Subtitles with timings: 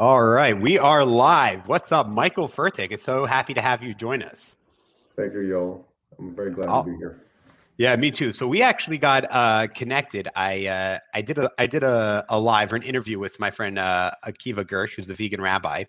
[0.00, 1.66] All right, we are live.
[1.66, 2.92] What's up, Michael Fertik?
[2.92, 4.54] It's so happy to have you join us.
[5.16, 5.84] Thank you, y'all.
[6.20, 6.84] I'm very glad oh.
[6.84, 7.24] to be here.
[7.78, 8.32] Yeah, me too.
[8.32, 10.28] So we actually got uh, connected.
[10.36, 13.50] I uh, I did a I did a, a live or an interview with my
[13.50, 15.82] friend uh, Akiva Gersh, who's the vegan rabbi,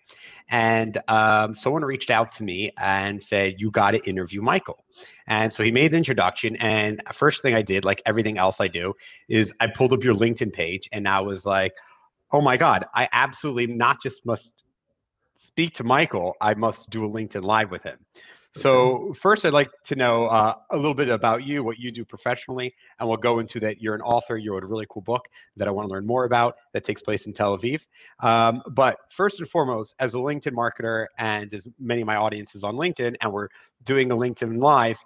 [0.48, 4.84] and um, someone reached out to me and said you got to interview Michael.
[5.28, 8.66] And so he made the introduction, and first thing I did, like everything else I
[8.66, 8.92] do,
[9.28, 11.74] is I pulled up your LinkedIn page, and I was like,
[12.32, 14.50] oh my god, I absolutely not just must
[15.34, 17.98] speak to Michael, I must do a LinkedIn live with him.
[18.56, 22.04] So first, I'd like to know uh, a little bit about you, what you do
[22.04, 23.80] professionally, and we'll go into that.
[23.80, 24.36] You're an author.
[24.36, 25.24] You wrote a really cool book
[25.56, 27.82] that I want to learn more about that takes place in Tel Aviv.
[28.20, 32.64] Um, but first and foremost, as a LinkedIn marketer, and as many of my audiences
[32.64, 33.48] on LinkedIn, and we're
[33.84, 34.98] doing a LinkedIn live.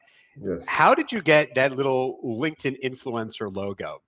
[0.43, 0.65] Yes.
[0.67, 4.01] How did you get that little LinkedIn influencer logo?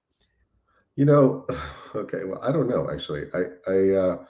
[0.97, 1.47] You know,
[1.95, 2.25] okay.
[2.25, 3.25] Well, I don't know actually.
[3.35, 4.25] I, I, uh,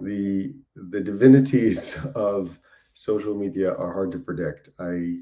[0.00, 0.54] the
[0.90, 2.58] the divinities of
[2.94, 4.70] social media are hard to predict.
[4.80, 5.18] I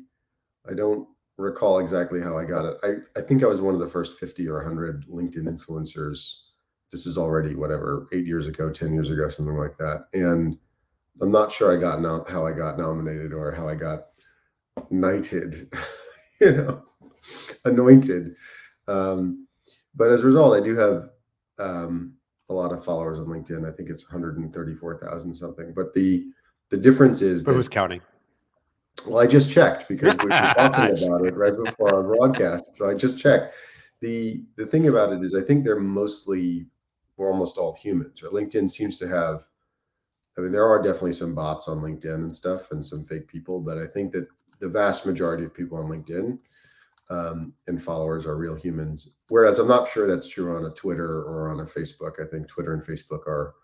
[0.71, 1.09] I don't
[1.39, 2.77] recall exactly how I got it.
[2.85, 6.45] I, I think I was one of the first 50 or 100 LinkedIn influencers.
[6.93, 10.07] This is already whatever, eight years ago, 10 years ago, something like that.
[10.15, 10.57] And
[11.23, 14.07] I'm not sure I got now how I got nominated or how I got
[14.91, 15.55] knighted,
[16.41, 16.83] you know,
[17.65, 18.35] anointed.
[18.89, 19.44] Um,
[19.97, 21.11] but as a result, I do have
[21.59, 22.15] um,
[22.49, 23.69] a lot of followers on LinkedIn.
[23.69, 25.73] I think it's 134,000 something.
[25.75, 26.27] But the
[26.71, 28.01] the difference is who's counting?
[29.07, 32.77] Well, I just checked because we were talking about it right before our broadcast.
[32.77, 33.55] So I just checked.
[34.01, 36.67] The the thing about it is I think they're mostly
[37.17, 38.23] we're almost all humans.
[38.23, 38.33] Right?
[38.33, 39.47] LinkedIn seems to have
[40.37, 43.61] I mean, there are definitely some bots on LinkedIn and stuff and some fake people,
[43.61, 44.27] but I think that
[44.59, 46.39] the vast majority of people on LinkedIn
[47.11, 49.17] um, and followers are real humans.
[49.29, 52.21] Whereas I'm not sure that's true on a Twitter or on a Facebook.
[52.21, 53.55] I think Twitter and Facebook are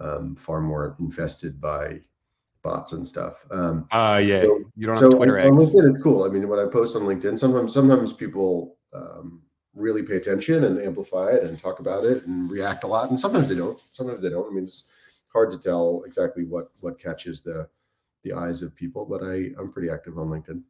[0.00, 2.00] um, far more infested by
[2.62, 3.44] bots and stuff.
[3.50, 5.20] Um, uh, yeah, so, you don't so.
[5.20, 6.24] On, on, LinkedIn, it's cool.
[6.24, 9.42] I mean, when I post on LinkedIn, sometimes sometimes people um,
[9.74, 13.18] really pay attention and amplify it and talk about it and react a lot, and
[13.18, 13.80] sometimes they don't.
[13.92, 14.50] Sometimes they don't.
[14.50, 14.88] I mean, it's
[15.32, 17.68] hard to tell exactly what what catches the
[18.22, 20.62] the eyes of people, but I I'm pretty active on LinkedIn.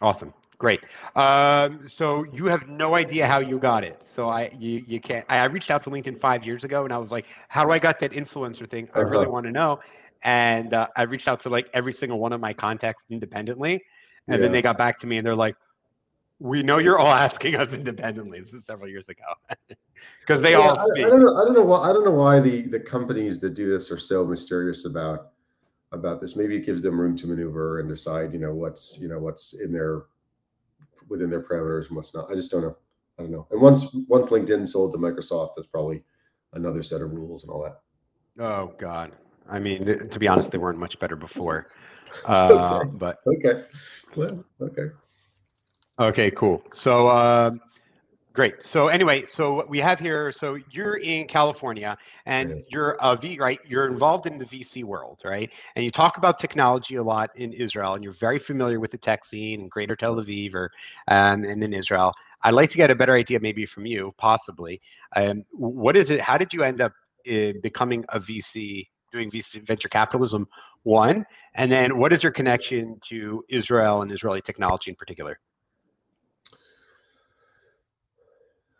[0.00, 0.32] Awesome.
[0.60, 0.80] Great.
[1.16, 4.02] Um, so you have no idea how you got it.
[4.14, 5.24] So I you you can't.
[5.28, 7.72] I, I, reached out to LinkedIn five years ago, and I was like, "How do
[7.72, 8.86] I got that influencer thing?
[8.94, 9.10] I uh-huh.
[9.10, 9.80] really want to know."
[10.22, 13.84] and uh, I reached out to like every single one of my contacts independently,
[14.26, 14.42] and yeah.
[14.42, 15.56] then they got back to me and they're like,
[16.38, 19.24] "We know you're all asking us independently." This is several years ago,
[20.20, 20.78] because they yeah, all.
[20.78, 21.36] I, I, don't know.
[21.36, 21.88] I don't know why.
[21.88, 25.32] I don't know why the the companies that do this are so mysterious about
[25.92, 26.36] about this.
[26.36, 29.54] Maybe it gives them room to maneuver and decide, you know, what's you know what's
[29.54, 30.02] in their
[31.10, 32.30] within their parameters and what's not.
[32.30, 32.76] I just don't know.
[33.18, 33.46] I don't know.
[33.50, 36.02] And once once LinkedIn sold to Microsoft, that's probably
[36.54, 37.80] another set of rules and all that.
[38.42, 39.12] Oh God.
[39.48, 41.66] I mean, to be honest, they weren't much better before.
[42.26, 42.90] Uh, okay.
[42.94, 43.62] But okay,
[44.16, 44.86] well, okay,
[46.00, 46.60] okay, cool.
[46.72, 47.52] So uh,
[48.40, 48.64] great.
[48.64, 50.32] So anyway, so what we have here.
[50.32, 53.58] So you're in California, and you're a V, right?
[53.68, 55.50] You're involved in the VC world, right?
[55.76, 58.96] And you talk about technology a lot in Israel, and you're very familiar with the
[58.96, 60.70] tech scene in Greater Tel Aviv or
[61.08, 62.14] um, and in Israel.
[62.42, 64.80] I'd like to get a better idea, maybe from you, possibly.
[65.16, 66.22] Um, what is it?
[66.22, 66.92] How did you end up
[67.30, 70.48] uh, becoming a VC doing VC venture capitalism
[70.84, 75.38] one and then what is your connection to israel and israeli technology in particular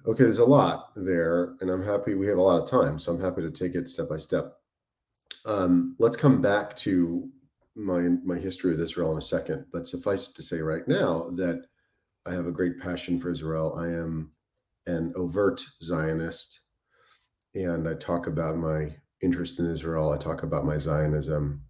[0.06, 3.12] okay there's a lot there and i'm happy we have a lot of time so
[3.12, 4.56] i'm happy to take it step by step
[5.46, 7.28] um, let's come back to
[7.74, 11.64] my my history of israel in a second but suffice to say right now that
[12.26, 14.30] i have a great passion for israel i am
[14.86, 16.60] an overt zionist
[17.54, 18.90] and i talk about my
[19.22, 20.12] interest in Israel.
[20.12, 21.62] I talk about my Zionism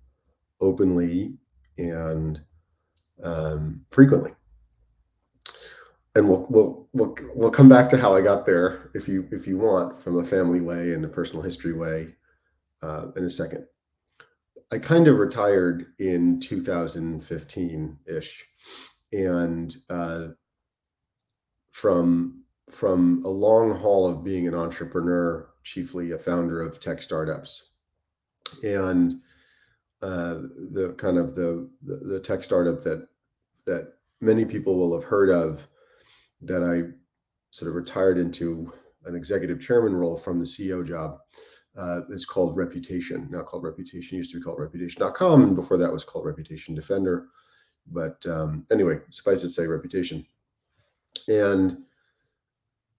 [0.60, 1.34] openly
[1.78, 2.40] and
[3.22, 4.32] um, frequently.
[6.16, 9.46] And we'll, we'll we'll we'll come back to how I got there if you if
[9.46, 12.08] you want from a family way and a personal history way
[12.82, 13.66] uh, in a second.
[14.72, 18.46] I kind of retired in 2015 ish,
[19.12, 20.28] and uh,
[21.70, 27.72] from from a long haul of being an entrepreneur chiefly a founder of tech startups.
[28.64, 29.20] And
[30.02, 30.38] uh,
[30.72, 33.06] the kind of the, the, the tech startup that
[33.66, 35.68] that many people will have heard of
[36.42, 36.92] that I
[37.50, 38.72] sort of retired into
[39.04, 41.18] an executive chairman role from the CEO job
[41.76, 43.28] uh, is called Reputation.
[43.30, 47.26] Now called Reputation used to be called Reputation.com, and before that was called Reputation Defender.
[47.86, 50.24] But um, anyway, suffice it to say, Reputation.
[51.28, 51.78] And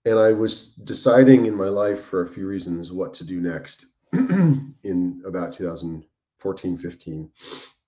[0.05, 3.85] and I was deciding in my life for a few reasons what to do next.
[4.13, 7.29] in about 2014, 15.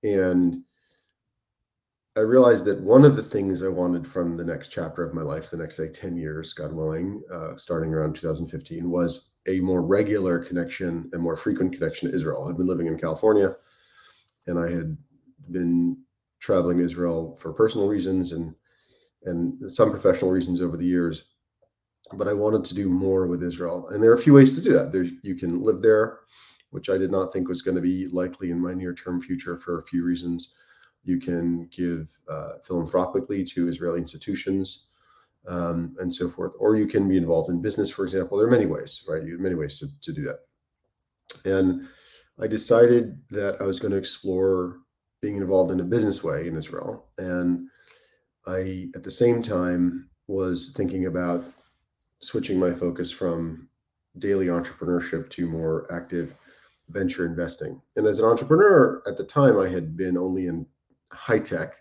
[0.03, 0.61] And
[2.15, 5.23] I realized that one of the things I wanted from the next chapter of my
[5.23, 9.81] life, the next say 10 years, God willing, uh, starting around 2015, was a more
[9.81, 12.47] regular connection and more frequent connection to Israel.
[12.47, 13.55] I've been living in California
[14.45, 14.95] and I had
[15.49, 15.97] been
[16.39, 18.53] traveling Israel for personal reasons and
[19.25, 21.23] and some professional reasons over the years.
[22.11, 23.87] But I wanted to do more with Israel.
[23.87, 24.91] And there are a few ways to do that.
[24.91, 26.19] There's you can live there,
[26.69, 29.79] which I did not think was going to be likely in my near-term future for
[29.79, 30.55] a few reasons
[31.03, 34.87] you can give uh, philanthropically to Israeli institutions
[35.47, 38.37] um, and so forth, or you can be involved in business, for example.
[38.37, 39.23] There are many ways, right?
[39.23, 40.39] You have many ways to, to do that.
[41.45, 41.87] And
[42.39, 44.79] I decided that I was going to explore
[45.21, 47.07] being involved in a business way in Israel.
[47.17, 47.67] And
[48.47, 51.43] I, at the same time, was thinking about
[52.21, 53.67] switching my focus from
[54.19, 56.37] daily entrepreneurship to more active
[56.89, 57.81] venture investing.
[57.95, 60.65] And as an entrepreneur at the time, I had been only in
[61.13, 61.73] high tech.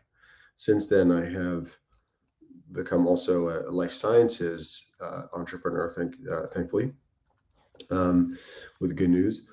[0.57, 1.71] Since then, I have
[2.73, 6.93] become also a life sciences uh, entrepreneur, thank, uh, thankfully,
[7.91, 8.37] um,
[8.81, 9.47] with good news.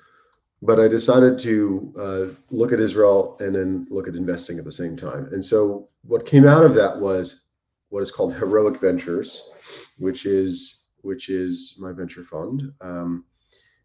[0.62, 4.72] But I decided to uh, look at Israel and then look at investing at the
[4.72, 5.28] same time.
[5.32, 7.48] And so, what came out of that was
[7.88, 9.50] what is called Heroic Ventures,
[9.98, 12.72] which is which is my venture fund.
[12.80, 13.24] Um,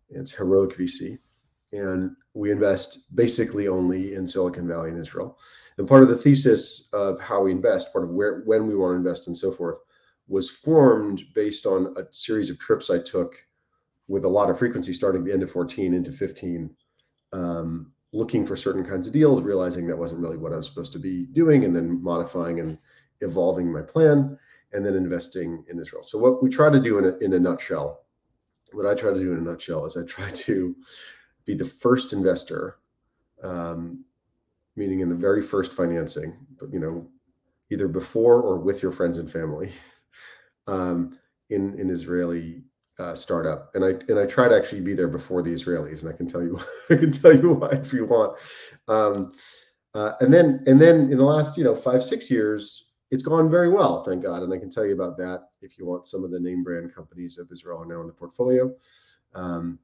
[0.09, 1.18] it's Heroic VC,
[1.75, 5.38] and we invest basically only in Silicon Valley and Israel.
[5.77, 8.94] And part of the thesis of how we invest, part of where when we want
[8.94, 9.77] to invest and so forth,
[10.27, 13.36] was formed based on a series of trips I took
[14.07, 16.69] with a lot of frequency starting the end of 14 into 15,
[17.33, 20.94] um, looking for certain kinds of deals, realizing that wasn't really what I was supposed
[20.94, 22.78] to be doing, and then modifying and
[23.21, 24.38] evolving my plan,
[24.74, 26.04] and then investing in Israel.
[26.04, 28.06] So what we try to do in a, in a nutshell,
[28.71, 30.75] what I try to do in a nutshell is I try to
[31.45, 32.80] be the first investor
[33.44, 34.03] um,
[34.75, 37.07] meaning in the very first financing, but you know,
[37.71, 39.71] either before or with your friends and family,
[40.68, 41.18] um,
[41.50, 42.63] in in Israeli
[43.00, 43.71] uh, startup.
[43.75, 46.27] And I and I try to actually be there before the Israelis, and I can
[46.27, 46.59] tell you
[46.89, 48.38] I can tell you why if you want.
[48.88, 49.31] Um,
[49.94, 53.50] uh, and then and then in the last you know five six years, it's gone
[53.50, 54.44] very well, thank God.
[54.44, 56.07] And I can tell you about that if you want.
[56.07, 58.74] Some of the name brand companies of Israel are now in the portfolio,
[59.33, 59.80] um,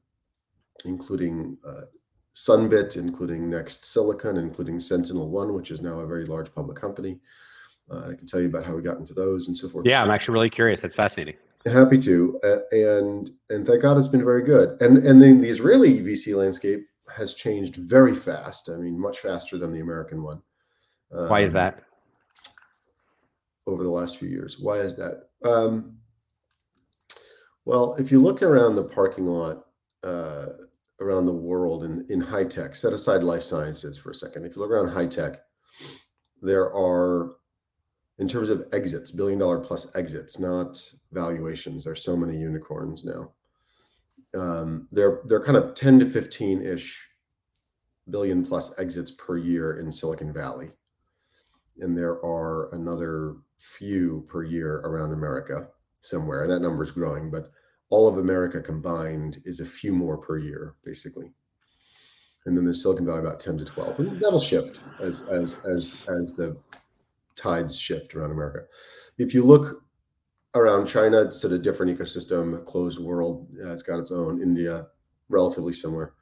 [0.85, 1.57] including.
[1.67, 1.85] Uh,
[2.35, 7.19] Sunbit, including Next Silicon, including Sentinel One, which is now a very large public company.
[7.89, 9.85] Uh, I can tell you about how we got into those and so forth.
[9.85, 10.81] Yeah, I'm actually really curious.
[10.81, 11.35] That's fascinating.
[11.65, 14.81] Happy to, uh, and and thank God it's been very good.
[14.81, 18.69] And and then the Israeli VC landscape has changed very fast.
[18.69, 20.41] I mean, much faster than the American one.
[21.11, 21.83] Um, Why is um, that?
[23.67, 24.57] Over the last few years.
[24.59, 25.29] Why is that?
[25.43, 25.97] Um,
[27.65, 29.65] well, if you look around the parking lot.
[30.03, 30.45] Uh,
[31.01, 34.45] around the world in, in high tech, set aside life sciences for a second.
[34.45, 35.41] If you look around high tech,
[36.41, 37.35] there are,
[38.19, 40.79] in terms of exits, billion dollar plus exits, not
[41.11, 41.83] valuations.
[41.83, 43.31] There's so many unicorns now.
[44.33, 47.05] Um, they're they're kind of 10 to 15 ish
[48.09, 50.71] billion plus exits per year in Silicon Valley,
[51.79, 55.67] and there are another few per year around America
[55.99, 57.29] somewhere, and that number is growing.
[57.29, 57.51] But
[57.91, 61.31] all of America combined is a few more per year, basically.
[62.45, 63.99] And then there's Silicon Valley about 10 to 12.
[63.99, 66.57] And that'll shift as as as as the
[67.35, 68.61] tides shift around America.
[69.19, 69.83] If you look
[70.55, 73.47] around China, it's at a different ecosystem, closed world.
[73.63, 74.41] Uh, it's got its own.
[74.41, 74.87] India,
[75.29, 76.13] relatively similar.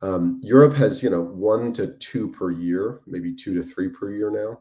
[0.00, 4.12] Um, Europe has, you know, one to two per year, maybe two to three per
[4.12, 4.60] year now.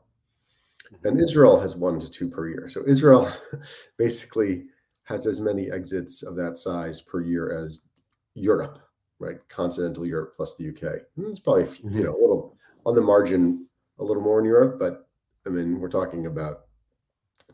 [1.03, 2.67] And Israel has one to two per year.
[2.69, 3.29] So Israel
[3.98, 4.65] basically
[5.07, 7.87] has as many exits of that size per year as
[8.35, 8.79] Europe,
[9.19, 9.37] right?
[9.47, 11.01] Continental Europe plus the UK.
[11.15, 11.97] And it's probably mm-hmm.
[11.97, 13.67] you know a little on the margin,
[13.99, 15.07] a little more in Europe, but
[15.45, 16.65] I mean we're talking about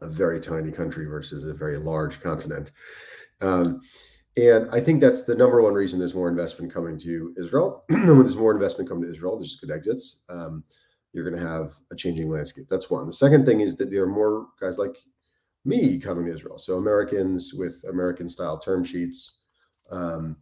[0.01, 2.72] a very tiny country versus a very large continent.
[3.39, 3.81] Um,
[4.36, 7.83] and I think that's the number one reason there's more investment coming to Israel.
[7.89, 10.24] when there's more investment coming to Israel, there's good exits.
[10.27, 10.63] Um,
[11.13, 12.65] you're going to have a changing landscape.
[12.67, 13.05] That's one.
[13.05, 14.98] The second thing is that there are more guys like
[15.65, 16.58] me coming to Israel.
[16.58, 19.41] So Americans with American style term sheets,
[19.91, 20.38] um,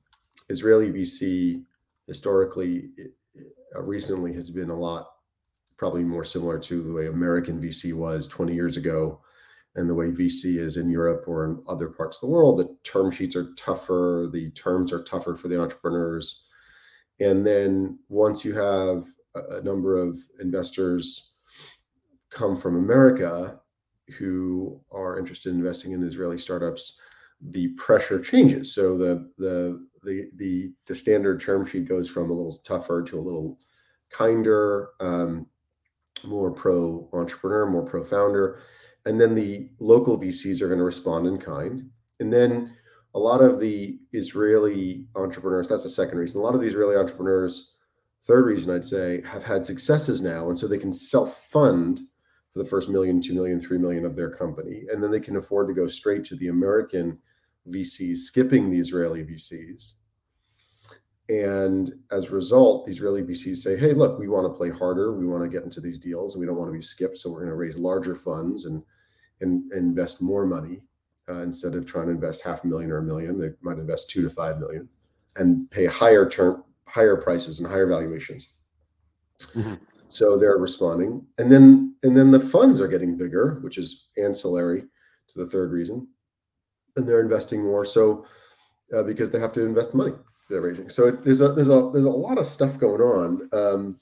[0.50, 1.64] Israeli VC
[2.08, 2.90] historically
[3.76, 5.08] uh, recently has been a lot
[5.78, 9.20] probably more similar to the way American VC was 20 years ago
[9.76, 12.60] and the way VC is in Europe or in other parts of the world.
[12.60, 16.44] The term sheets are tougher, the terms are tougher for the entrepreneurs.
[17.20, 21.34] And then once you have a, a number of investors
[22.30, 23.61] come from America,
[24.12, 27.00] who are interested in investing in Israeli startups,
[27.42, 28.74] the pressure changes.
[28.74, 33.20] So the the the the the standard term sheet goes from a little tougher to
[33.20, 33.58] a little
[34.10, 35.48] kinder, um,
[36.24, 38.60] more pro entrepreneur, more pro founder,
[39.06, 41.90] and then the local VCs are going to respond in kind,
[42.20, 42.76] and then
[43.14, 45.68] a lot of the Israeli entrepreneurs.
[45.68, 46.40] That's the second reason.
[46.40, 47.74] A lot of the Israeli entrepreneurs.
[48.24, 52.02] Third reason I'd say have had successes now, and so they can self fund
[52.52, 55.38] for the first million, two million, three million of their company, and then they can
[55.38, 57.18] afford to go straight to the American
[57.68, 59.94] VCs, skipping the Israeli VCs.
[61.30, 65.14] And as a result, the Israeli VCs say, hey, look, we want to play harder.
[65.14, 67.18] We want to get into these deals and we don't want to be skipped.
[67.18, 68.84] So we're going to raise larger funds and,
[69.40, 70.82] and, invest more money
[71.30, 73.40] uh, instead of trying to invest half a million or a million.
[73.40, 74.90] They might invest two to five million
[75.38, 78.50] and pay higher term, higher prices and higher valuations.
[79.40, 79.76] Mm-hmm.
[80.12, 81.26] So they're responding.
[81.38, 84.82] And then and then the funds are getting bigger, which is ancillary
[85.30, 86.08] to the third reason
[86.96, 87.86] and they're investing more.
[87.86, 88.26] So
[88.96, 90.14] uh, because they have to invest the money
[90.50, 90.90] they're raising.
[90.90, 93.50] So it, there's a there's a there's a lot of stuff going on.
[93.54, 94.00] Um,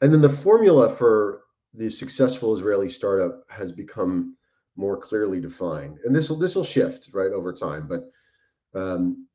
[0.00, 1.42] and then the formula for
[1.74, 4.36] the successful Israeli startup has become
[4.76, 5.98] more clearly defined.
[6.04, 8.10] And this will this will shift right over time, but
[8.74, 9.26] um,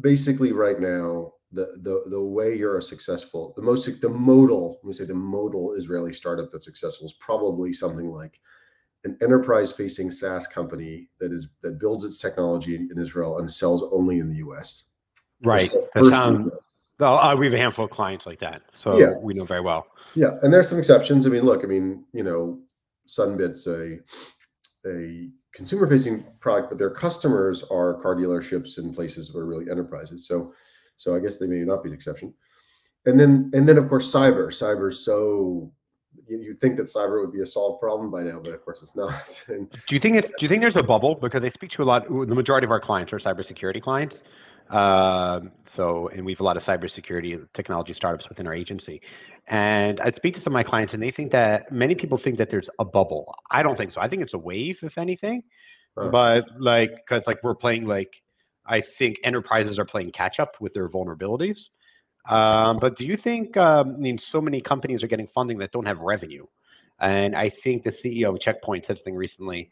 [0.00, 4.88] basically right now the the the way you're a successful the most the modal let
[4.88, 8.40] me say the modal Israeli startup that's successful is probably something like
[9.04, 13.82] an enterprise facing SaaS company that is that builds its technology in, Israel and sells
[13.92, 14.90] only in the US.
[15.42, 15.72] Right.
[15.96, 18.62] Well, uh, we have a handful of clients like that.
[18.80, 19.14] So yeah.
[19.20, 19.88] we know very well.
[20.14, 20.36] Yeah.
[20.42, 21.26] And there's some exceptions.
[21.26, 22.60] I mean, look, I mean, you know,
[23.08, 23.98] Sunbit's a
[24.86, 30.26] a consumer facing product, but their customers are car dealerships and places where really enterprises.
[30.26, 30.54] So
[31.02, 32.32] so I guess they may not be an exception.
[33.06, 34.48] And then and then of course cyber.
[34.48, 35.72] Cyber is so
[36.28, 38.94] you'd think that cyber would be a solved problem by now, but of course it's
[38.94, 39.44] not.
[39.48, 41.82] and, do you think it's, do you think there's a bubble because I speak to
[41.82, 42.08] a lot?
[42.08, 44.16] The majority of our clients are cybersecurity clients.
[44.70, 49.02] Um, so, and we have a lot of cybersecurity technology startups within our agency.
[49.48, 52.38] And I speak to some of my clients, and they think that many people think
[52.38, 53.34] that there's a bubble.
[53.50, 54.00] I don't think so.
[54.00, 55.42] I think it's a wave, if anything.
[55.96, 58.12] Uh, but like, because like we're playing like,
[58.66, 61.68] I think enterprises are playing catch up with their vulnerabilities.
[62.28, 65.72] Um, but do you think, um, I mean, so many companies are getting funding that
[65.72, 66.46] don't have revenue?
[67.00, 69.70] And I think the CEO of Checkpoint said something recently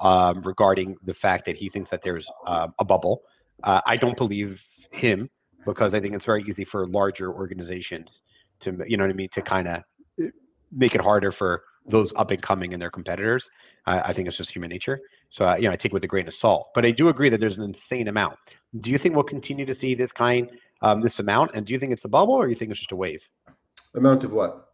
[0.00, 3.22] um, regarding the fact that he thinks that there's uh, a bubble.
[3.64, 5.30] Uh, I don't believe him
[5.64, 8.10] because I think it's very easy for larger organizations
[8.60, 9.82] to, you know what I mean, to kind of
[10.22, 10.26] uh,
[10.70, 13.48] make it harder for those up and coming and their competitors.
[13.86, 15.00] I think it's just human nature.
[15.30, 16.68] So, uh, you know, I take it with a grain of salt.
[16.74, 18.36] But I do agree that there's an insane amount.
[18.80, 20.50] Do you think we'll continue to see this kind
[20.82, 21.52] um, this amount?
[21.54, 23.20] And do you think it's a bubble or do you think it's just a wave?
[23.94, 24.68] Amount of what?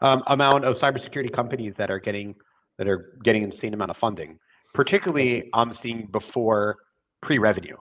[0.00, 2.34] Um, amount of cybersecurity companies that are getting
[2.78, 4.38] that are getting insane amount of funding.
[4.72, 6.76] Particularly, I'm seeing before
[7.22, 7.76] pre-revenue.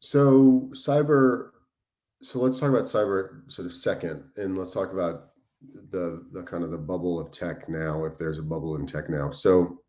[0.00, 1.50] So cyber.
[2.22, 5.29] So let's talk about cyber sort of second, and let's talk about
[5.90, 9.10] the the kind of the bubble of tech now, if there's a bubble in tech
[9.10, 9.30] now.
[9.30, 9.80] So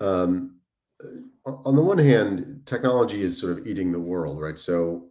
[0.00, 0.56] um,
[1.46, 4.58] on the one hand, technology is sort of eating the world, right?
[4.58, 5.10] So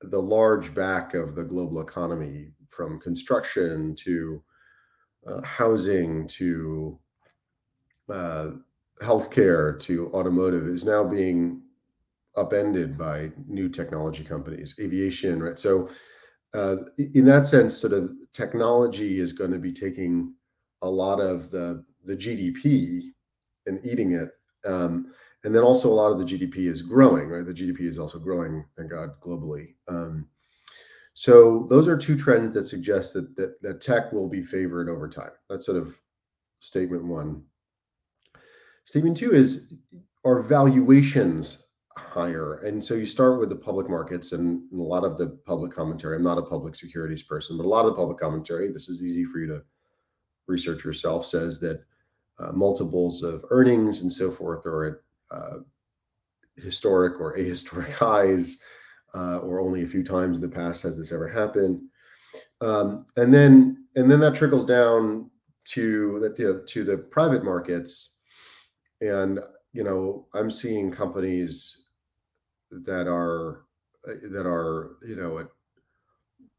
[0.00, 4.42] the large back of the global economy, from construction to
[5.26, 6.98] uh, housing to
[8.12, 8.50] uh,
[9.02, 11.62] healthcare to automotive, is now being
[12.36, 15.58] upended by new technology companies, aviation, right?
[15.58, 15.88] So,
[16.54, 20.32] uh, in that sense, sort of technology is going to be taking
[20.82, 23.10] a lot of the the GDP
[23.66, 24.30] and eating it.
[24.64, 27.44] Um, and then also a lot of the GDP is growing, right?
[27.44, 29.74] The GDP is also growing, thank God, globally.
[29.88, 30.26] Um,
[31.12, 35.08] so those are two trends that suggest that, that that tech will be favored over
[35.08, 35.30] time.
[35.48, 36.00] That's sort of
[36.60, 37.42] statement one.
[38.84, 39.74] Statement two is
[40.24, 41.63] are valuations
[41.96, 42.60] higher?
[42.64, 46.16] And so you start with the public markets and a lot of the public commentary.
[46.16, 49.04] I'm not a public securities person, but a lot of the public commentary, this is
[49.04, 49.62] easy for you to
[50.46, 51.84] research yourself, says that
[52.38, 54.94] uh, multiples of earnings and so forth are at
[55.30, 55.58] uh,
[56.56, 58.62] historic or ahistoric highs,
[59.14, 61.80] uh, or only a few times in the past has this ever happened.
[62.60, 65.30] Um, and then and then that trickles down
[65.66, 68.18] to the you know, to the private markets,
[69.00, 69.38] and
[69.72, 71.83] you know I'm seeing companies
[72.84, 73.64] that are
[74.04, 75.46] that are you know at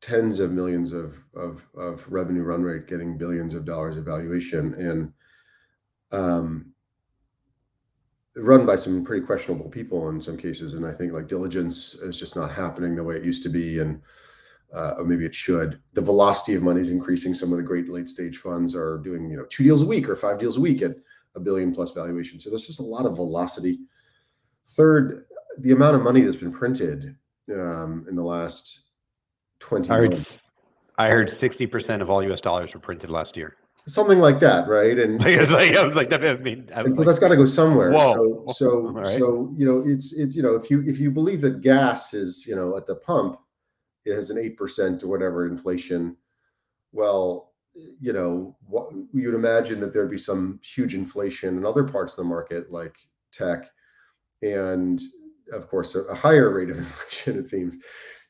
[0.02, 4.74] tens of millions of of of revenue run rate getting billions of dollars of valuation
[4.76, 5.12] and
[6.12, 6.74] um
[8.36, 10.74] run by some pretty questionable people in some cases.
[10.74, 13.80] And I think like diligence is just not happening the way it used to be.
[13.80, 14.02] And
[14.74, 15.80] uh, or maybe it should.
[15.94, 17.34] The velocity of money is increasing.
[17.34, 20.10] Some of the great late stage funds are doing, you know, two deals a week
[20.10, 20.98] or five deals a week at
[21.36, 22.40] a billion plus valuation.
[22.40, 23.80] So there's just a lot of velocity.
[24.70, 25.26] Third,
[25.60, 27.16] the amount of money that's been printed
[27.52, 28.82] um, in the last
[29.60, 30.38] 20 I heard, months.
[30.98, 33.58] I heard 60% of all US dollars were printed last year.
[33.88, 34.98] Something like that, right?
[34.98, 37.08] And Like, it's like, I was like, that, I mean, I and was so like,
[37.08, 37.92] that's got to go somewhere.
[37.92, 38.14] Whoa.
[38.14, 39.08] So so right.
[39.08, 42.48] so you know it's it's you know if you if you believe that gas is
[42.48, 43.38] you know at the pump
[44.06, 46.16] it has an eight percent or whatever inflation,
[46.94, 52.14] well you know what you'd imagine that there'd be some huge inflation in other parts
[52.14, 52.96] of the market like
[53.32, 53.70] tech,
[54.42, 55.02] and
[55.52, 57.78] of course a, higher rate of inflation it seems.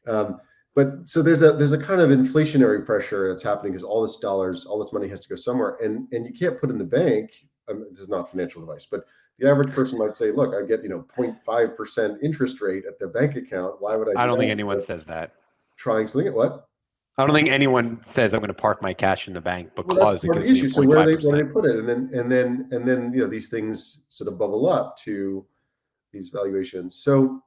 [0.07, 0.39] Um,
[0.75, 4.17] but so there's a there's a kind of inflationary pressure that's happening because all this
[4.17, 6.84] dollars, all this money has to go somewhere, and and you can't put in the
[6.84, 7.31] bank.
[7.69, 9.05] Um, this is not financial advice, but
[9.39, 13.00] the average person might say, "Look, I get you know 0.5 percent interest rate at
[13.00, 13.75] the bank account.
[13.79, 15.36] Why would I?" I do don't think anyone says that.
[15.77, 16.34] trying something.
[16.34, 16.67] What?
[17.17, 19.98] I don't think anyone says I'm going to park my cash in the bank because
[19.98, 20.67] Well, that's it part of the issue.
[20.67, 23.13] So where do they where do they put it, and then and then and then
[23.13, 25.45] you know these things sort of bubble up to
[26.15, 26.95] these valuations.
[26.95, 27.41] So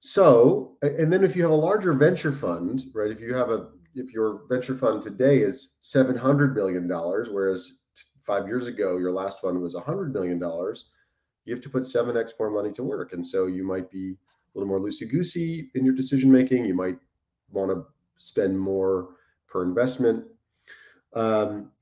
[0.00, 3.10] so and then if you have a larger venture fund, right?
[3.10, 7.80] If you have a if your venture fund today is seven hundred million dollars, whereas
[7.94, 10.90] t- five years ago your last fund was hundred million dollars,
[11.44, 14.12] you have to put seven x more money to work, and so you might be
[14.12, 16.64] a little more loosey goosey in your decision making.
[16.64, 16.98] You might
[17.50, 17.84] want to
[18.16, 19.16] spend more
[19.48, 20.24] per investment.
[21.14, 21.72] Um,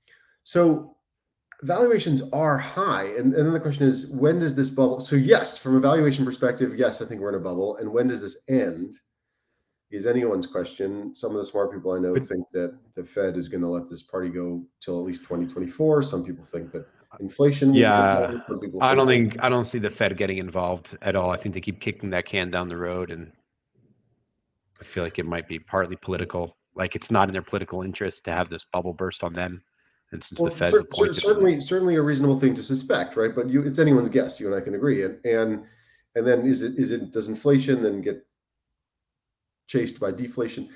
[0.45, 0.97] so
[1.63, 3.05] valuations are high.
[3.17, 5.01] And, and then the question is, when does this bubble?
[5.01, 7.77] So, yes, from a valuation perspective, yes, I think we're in a bubble.
[7.79, 8.95] And when does this end?
[9.91, 11.17] Is anyone's question.
[11.17, 13.69] Some of the smart people I know But- think that the Fed is going to
[13.69, 16.03] let this party go till at least 2024.
[16.03, 16.87] Some people think that
[17.21, 17.75] inflation.
[17.75, 18.35] Yeah.
[18.83, 21.31] I don't think I don't see the Fed getting involved at all.
[21.31, 23.33] I think they keep kicking that can down the road, and
[24.79, 26.59] I feel like it might be partly political.
[26.75, 29.63] Like it's not in their political interest to have this bubble burst on them.
[30.13, 32.63] And since Well, the Fed's cer- cer- appointed, them- certainly, certainly a reasonable thing to
[32.63, 33.35] suspect, right?
[33.35, 34.41] But you, it's anyone's guess.
[34.41, 35.05] You and I can agree.
[35.05, 35.65] And and
[36.15, 38.27] and then is it is it does inflation then get
[39.67, 40.69] chased by deflation?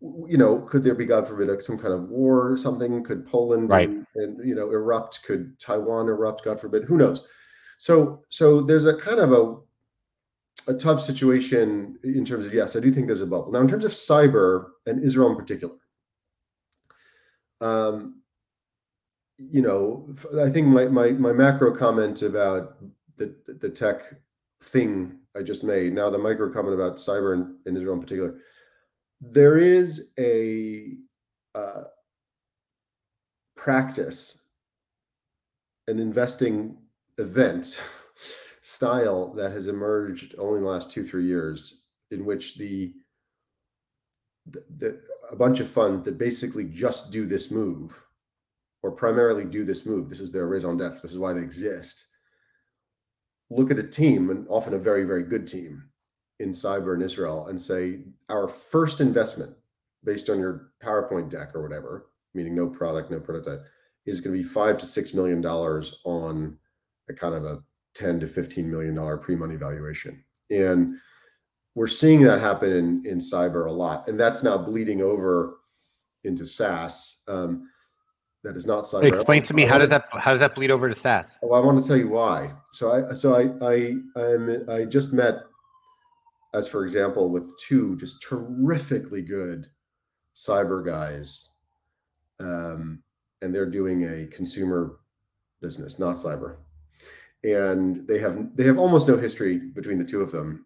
[0.00, 3.04] You know, could there be, God forbid, a- some kind of war or something?
[3.04, 3.88] Could Poland Right.
[3.88, 5.22] and, and you know erupt?
[5.24, 6.44] Could Taiwan erupt?
[6.44, 6.84] God forbid.
[6.84, 7.22] Who knows?
[7.78, 9.56] So so there's a kind of a
[10.70, 13.52] a tough situation in terms of yes, I do think there's a bubble.
[13.52, 15.74] Now, in terms of cyber and Israel in particular,
[17.60, 18.19] um,
[19.40, 20.06] you know,
[20.38, 22.76] I think my my my macro comment about
[23.16, 24.02] the the tech
[24.62, 25.94] thing I just made.
[25.94, 28.38] Now, the micro comment about cyber and Israel in particular,
[29.20, 30.96] there is a
[31.54, 31.84] uh,
[33.56, 34.42] practice,
[35.88, 36.76] an investing
[37.18, 37.82] event
[38.60, 42.92] style that has emerged only in the last two three years, in which the
[44.50, 45.00] the, the
[45.30, 48.04] a bunch of funds that basically just do this move
[48.82, 50.08] or primarily do this move.
[50.08, 51.00] This is their raison d'etre.
[51.02, 52.06] This is why they exist.
[53.50, 55.84] Look at a team, and often a very, very good team
[56.38, 59.52] in cyber in Israel, and say, our first investment
[60.04, 63.62] based on your PowerPoint deck or whatever, meaning no product, no prototype,
[64.06, 66.56] is going to be five to six million dollars on
[67.08, 67.62] a kind of a
[67.94, 70.24] 10 to 15 million dollar pre-money valuation.
[70.50, 70.94] And
[71.74, 74.08] we're seeing that happen in, in cyber a lot.
[74.08, 75.58] And that's now bleeding over
[76.24, 77.22] into SaaS.
[77.28, 77.69] Um,
[78.42, 79.08] that is not cyber.
[79.08, 81.26] explain to me how does that how does that bleed over to SaaS?
[81.42, 82.52] Oh, I want to tell you why.
[82.72, 85.42] So I so I I I'm I just met,
[86.54, 89.66] as for example, with two just terrifically good
[90.34, 91.56] cyber guys,
[92.38, 93.02] um,
[93.42, 95.00] and they're doing a consumer
[95.60, 96.56] business, not cyber,
[97.44, 100.64] and they have they have almost no history between the two of them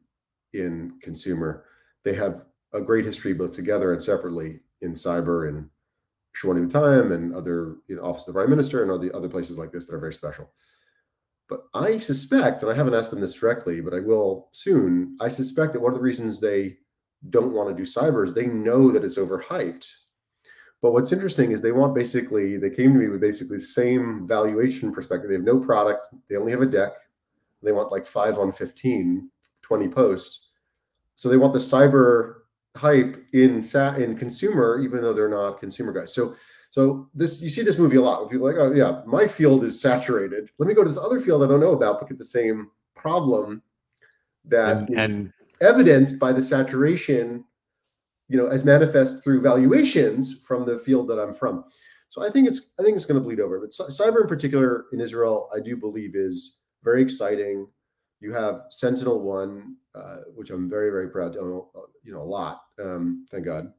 [0.52, 1.64] in consumer.
[2.04, 5.68] They have a great history both together and separately in cyber and
[6.34, 9.56] Shmone Matayim and other you know, Office of the Prime Minister and other other places
[9.58, 10.50] like this that are very special.
[11.48, 15.16] But I suspect, and I haven't asked them this directly, but I will soon.
[15.20, 16.78] I suspect that one of the reasons they
[17.30, 19.88] don't want to do cyber is they know that it's overhyped.
[20.80, 24.26] But what's interesting is they want basically, they came to me with basically the same
[24.26, 25.28] valuation perspective.
[25.28, 26.92] They have no product, they only have a deck.
[27.62, 29.30] They want like five on 15,
[29.62, 30.50] 20 posts.
[31.14, 32.40] So they want the cyber
[32.76, 36.12] hype in sa- in consumer, even though they're not consumer guys.
[36.14, 36.34] So
[36.70, 39.26] so this you see this movie a lot where people are like, oh yeah, my
[39.26, 40.50] field is saturated.
[40.58, 42.70] Let me go to this other field I don't know about, but get the same
[42.96, 43.62] problem
[44.46, 47.44] that And, is and evidenced by the saturation,
[48.28, 51.64] you know, as manifest through valuations from the field that I'm from.
[52.08, 53.60] So I think it's I think it's going to bleed over.
[53.60, 57.68] But cy- cyber in particular in Israel, I do believe is very exciting.
[58.20, 62.22] You have Sentinel One, uh, which I'm very very proud to own, uh, you know,
[62.22, 62.62] a lot.
[62.82, 63.72] Um, thank God,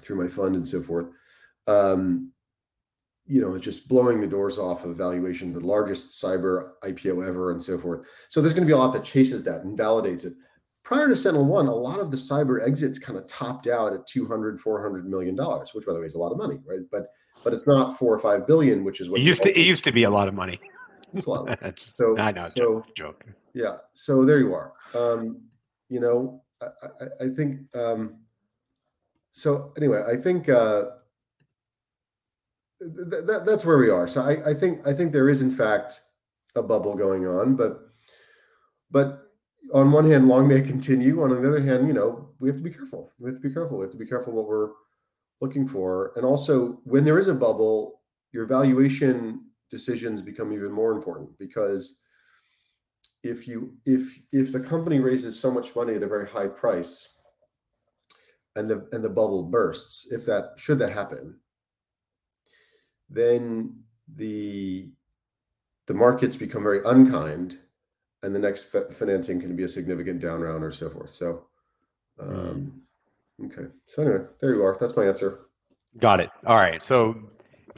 [0.00, 1.06] through my fund and so forth.
[1.66, 2.32] Um,
[3.26, 7.62] you know, just blowing the doors off of valuations, the largest cyber IPO ever, and
[7.62, 8.06] so forth.
[8.28, 10.34] So there's going to be a lot that chases that and validates it.
[10.82, 14.06] Prior to Sentinel One, a lot of the cyber exits kind of topped out at
[14.06, 16.80] 200, 400 million dollars, which, by the way, is a lot of money, right?
[16.92, 17.06] But
[17.42, 19.58] but it's not four or five billion, which is what it used to.
[19.58, 20.60] It used to be a lot of money.
[21.14, 21.48] It's a lot.
[21.48, 21.74] Of money.
[21.96, 22.44] So I know.
[22.44, 23.24] So joke, joke.
[23.54, 23.76] Yeah.
[23.94, 24.72] So there you are.
[24.94, 25.42] Um,
[25.88, 27.60] you know, I, I, I think.
[27.76, 28.20] Um,
[29.32, 30.48] so anyway, I think.
[30.48, 30.84] Uh,
[32.80, 34.06] th- th- that's where we are.
[34.08, 36.00] So I, I think I think there is in fact
[36.54, 37.80] a bubble going on, but
[38.90, 39.24] but
[39.72, 41.22] on one hand, long may continue.
[41.22, 43.12] On the other hand, you know, we have to be careful.
[43.20, 43.78] We have to be careful.
[43.78, 44.70] We have to be careful what we're
[45.40, 46.12] looking for.
[46.16, 48.02] And also, when there is a bubble,
[48.32, 52.00] your valuation decisions become even more important because
[53.24, 57.20] if you if if the company raises so much money at a very high price
[58.56, 61.38] and the and the bubble bursts if that should that happen
[63.10, 63.74] then
[64.16, 64.90] the
[65.86, 67.58] the markets become very unkind
[68.22, 71.10] and the next financing can be a significant down round or so forth.
[71.10, 71.44] So
[72.18, 72.80] um,
[73.44, 73.68] okay.
[73.86, 74.76] So anyway there you are.
[74.80, 75.40] That's my answer.
[76.00, 76.30] Got it.
[76.46, 76.80] All right.
[76.88, 77.14] So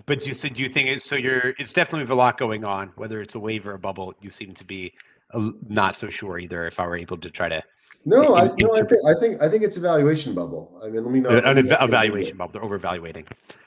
[0.06, 3.20] but you said you think it's so you're it's definitely a lot going on whether
[3.20, 4.92] it's a wave or a bubble you seem to be
[5.34, 7.62] not so sure either if i were able to try to
[8.08, 10.80] no, I, no, I think I think I think it's a valuation bubble.
[10.80, 11.30] I mean, let me know.
[11.30, 12.52] An evaluation bubble.
[12.52, 13.26] They're overvaluating.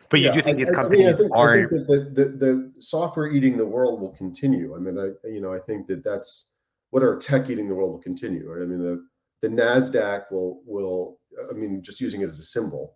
[0.09, 1.53] But yeah, you do think these companies I, mean, I think, are?
[1.53, 4.77] I think that the, the, the software eating the world will continue.
[4.77, 6.55] I mean, I you know I think that that's
[6.91, 8.49] what our tech eating the world will continue.
[8.49, 8.63] Right?
[8.63, 9.05] I mean, the
[9.41, 11.19] the Nasdaq will will.
[11.49, 12.95] I mean, just using it as a symbol.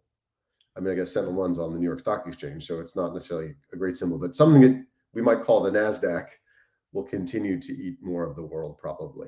[0.77, 3.13] I mean, I guess Sentinel One's on the New York Stock Exchange, so it's not
[3.13, 4.81] necessarily a great symbol, but something that
[5.13, 6.27] we might call the Nasdaq
[6.93, 9.27] will continue to eat more of the world, probably.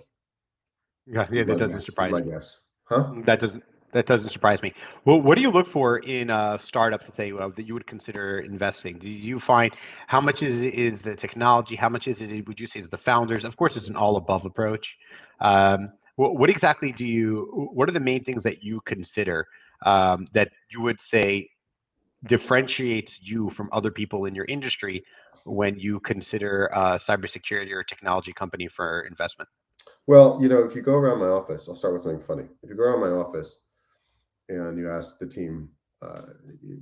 [1.06, 2.32] Yeah, yeah, that doesn't guess, surprise me.
[2.32, 2.60] Guess.
[2.86, 3.14] Huh?
[3.24, 3.64] That doesn't
[3.96, 4.74] that doesn't surprise me.
[5.06, 8.40] Well, what do you look for in uh, startups that say that you would consider
[8.40, 9.00] investing?
[9.00, 9.74] Do you find
[10.08, 11.76] how much is is the technology?
[11.76, 12.48] How much is it?
[12.48, 13.46] Would you say is the founders?
[13.46, 14.98] Of course, it's an all above approach.
[15.40, 17.70] Um, what, what, exactly do you?
[17.74, 19.48] What are the main things that you consider
[19.86, 21.50] um, that you would say
[22.28, 25.04] differentiates you from other people in your industry
[25.46, 29.50] when you consider a cybersecurity or technology company for investment?
[30.08, 32.48] Well, you know, if you go around my office, I'll start with something funny.
[32.64, 33.62] If you go around my office
[34.50, 35.70] and you ask the team
[36.02, 36.22] uh,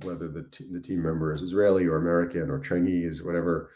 [0.02, 3.70] whether the, t- the team member is Israeli or American or Chinese, whatever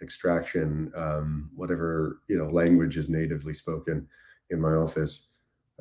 [0.00, 4.06] extraction, um, whatever you know language is natively spoken
[4.50, 5.32] in my office,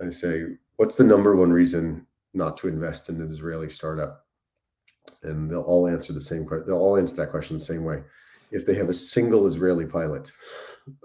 [0.03, 0.43] I say,
[0.77, 4.24] "What's the number one reason not to invest in an Israeli startup?"
[5.23, 6.67] And they'll all answer the same question.
[6.67, 8.03] They'll all answer that question the same way.
[8.51, 10.31] If they have a single Israeli pilot.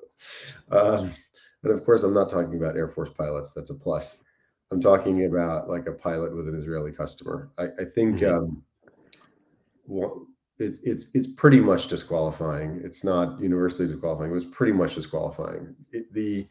[0.70, 1.10] um,
[1.62, 3.52] and of course, I'm not talking about Air Force pilots.
[3.52, 4.16] That's a plus.
[4.70, 7.50] I'm talking about like a pilot with an Israeli customer.
[7.58, 8.36] I, I think mm-hmm.
[8.36, 8.62] um,
[9.86, 10.26] well,
[10.58, 12.80] it, it's it's pretty much disqualifying.
[12.84, 14.30] It's not universally disqualifying.
[14.30, 15.74] It was pretty much disqualifying.
[15.90, 16.46] It, the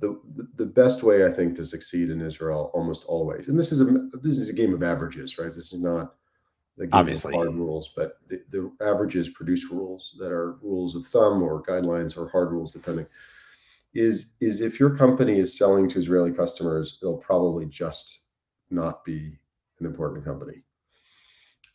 [0.00, 0.20] the
[0.56, 3.84] the best way I think to succeed in Israel almost always, and this is a
[4.20, 5.52] this is a game of averages, right?
[5.52, 6.14] This is not
[6.82, 7.32] game Obviously.
[7.34, 12.16] hard rules, but the, the averages produce rules that are rules of thumb or guidelines
[12.16, 13.06] or hard rules, depending
[13.94, 18.24] is is if your company is selling to Israeli customers, it'll probably just
[18.70, 19.38] not be
[19.80, 20.62] an important company.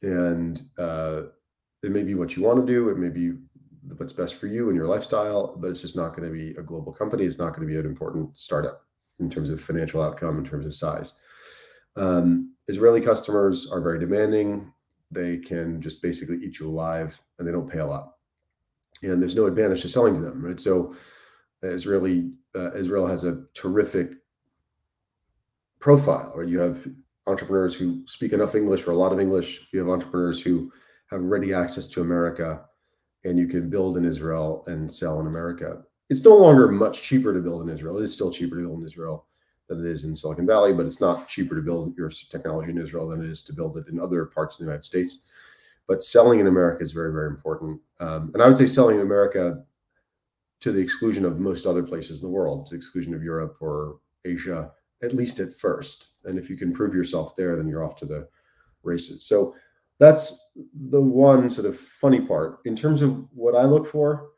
[0.01, 1.23] And uh,
[1.81, 2.89] it may be what you want to do.
[2.89, 3.33] It may be
[3.97, 6.63] what's best for you and your lifestyle, but it's just not going to be a
[6.63, 7.23] global company.
[7.23, 8.81] It's not going to be an important startup
[9.19, 11.19] in terms of financial outcome, in terms of size.
[11.95, 14.71] Um, Israeli customers are very demanding.
[15.11, 18.13] They can just basically eat you alive, and they don't pay a lot.
[19.01, 20.59] And there's no advantage to selling to them, right?
[20.59, 20.95] So
[21.63, 24.13] Israeli uh, Israel has a terrific
[25.79, 26.85] profile, or you have
[27.27, 29.67] entrepreneurs who speak enough English or a lot of English.
[29.71, 30.71] You have entrepreneurs who
[31.11, 32.65] have ready access to America,
[33.23, 35.83] and you can build in Israel and sell in America.
[36.09, 37.97] It's no longer much cheaper to build in Israel.
[37.97, 39.27] It is still cheaper to build in Israel
[39.69, 42.77] than it is in Silicon Valley, but it's not cheaper to build your technology in
[42.77, 45.25] Israel than it is to build it in other parts of the United States.
[45.87, 47.79] But selling in America is very, very important.
[47.99, 49.63] Um, and I would say selling in America
[50.59, 53.57] to the exclusion of most other places in the world, to the exclusion of Europe
[53.61, 56.09] or Asia, at least at first.
[56.25, 58.27] And if you can prove yourself there, then you're off to the
[58.83, 59.23] races.
[59.25, 59.55] So
[59.99, 60.51] that's
[60.89, 64.29] the one sort of funny part in terms of what I look for.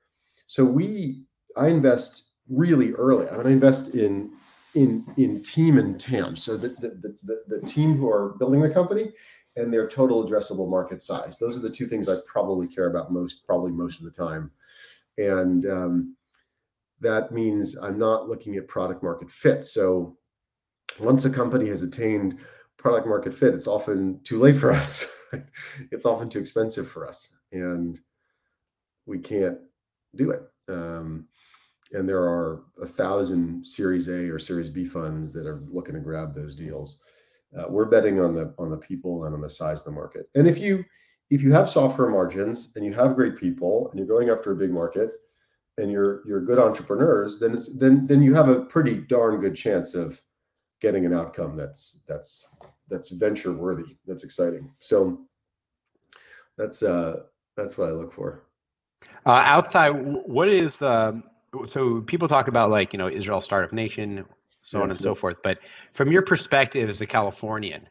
[0.46, 1.24] So we,
[1.56, 3.28] I invest really early.
[3.30, 4.32] I mean, I invest in
[4.76, 6.36] in in team and TAM.
[6.36, 9.12] So the the, the the team who are building the company
[9.58, 11.38] and their total addressable market size.
[11.38, 14.50] Those are the two things I probably care about most, probably most of the time
[15.18, 16.16] and um,
[17.00, 19.66] that means I'm not looking at product market fit.
[19.66, 20.18] So
[21.00, 22.40] once a company has attained
[22.78, 25.12] product market fit, it's often too late for us.
[25.92, 28.00] it's often too expensive for us, and
[29.06, 29.58] we can't
[30.16, 30.44] do it.
[30.68, 31.28] Um,
[31.94, 36.00] and there are a thousand Series A or Series B funds that are looking to
[36.00, 37.00] grab those deals.
[37.58, 40.30] Uh, we're betting on the on the people and on the size of the market.
[40.36, 40.86] And if you
[41.30, 44.56] if you have software margins and you have great people and you're going after a
[44.56, 45.12] big market
[45.78, 49.96] and you're you're good entrepreneurs, then then then you have a pretty darn good chance
[49.96, 50.22] of
[50.82, 52.48] getting an outcome that's that's
[52.90, 53.98] that's venture worthy.
[54.08, 54.72] That's exciting.
[54.80, 55.22] So
[56.58, 57.24] that's uh
[57.58, 58.44] that's what I look for.
[59.26, 59.92] Uh, outside,
[60.26, 61.24] what is um,
[61.74, 64.26] so people talk about like you know Israel startup nation,
[64.66, 65.38] so on and so forth.
[65.44, 65.60] But
[65.94, 67.88] from your perspective as a Californian,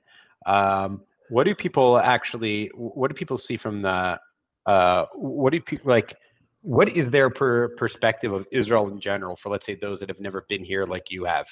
[0.47, 2.71] um, what do people actually?
[2.75, 4.19] What do people see from the?
[4.67, 6.15] Uh, what do people like?
[6.63, 10.21] What is their per perspective of Israel in general for let's say those that have
[10.21, 11.47] never been here like you have?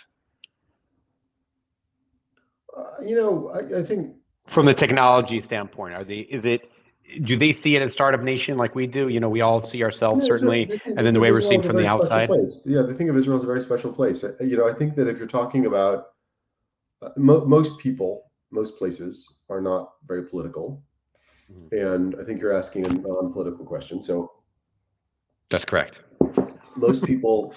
[2.77, 4.15] Uh, you know, I, I think
[4.47, 6.21] from the technology standpoint, are they?
[6.21, 6.71] Is it?
[7.25, 9.09] Do they see it as startup nation like we do?
[9.09, 11.63] You know, we all see ourselves yeah, certainly, think, and then the way we're seen
[11.63, 12.29] from the outside.
[12.29, 12.63] Place.
[12.65, 14.23] Yeah, they think of Israel as a very special place.
[14.25, 16.09] Uh, you know, I think that if you're talking about
[17.03, 20.83] uh, mo- most people, most places are not very political,
[21.51, 21.75] mm-hmm.
[21.77, 24.03] and I think you're asking a non-political question.
[24.03, 24.33] So
[25.51, 26.01] that's correct.
[26.77, 27.55] Most people,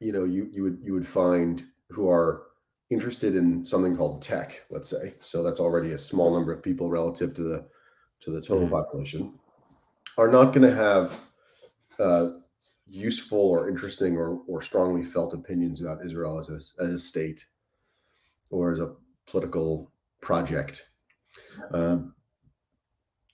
[0.00, 2.44] you know, you you would you would find who are
[2.90, 5.14] interested in something called tech, let's say.
[5.20, 7.66] So that's already a small number of people relative to the
[8.20, 8.70] to the total mm.
[8.70, 9.32] population
[10.16, 11.18] are not going to have
[11.98, 12.30] uh,
[12.88, 17.44] useful or interesting or, or strongly felt opinions about Israel as a, as a state
[18.50, 18.94] or as a
[19.26, 20.90] political project.
[21.72, 22.14] Um,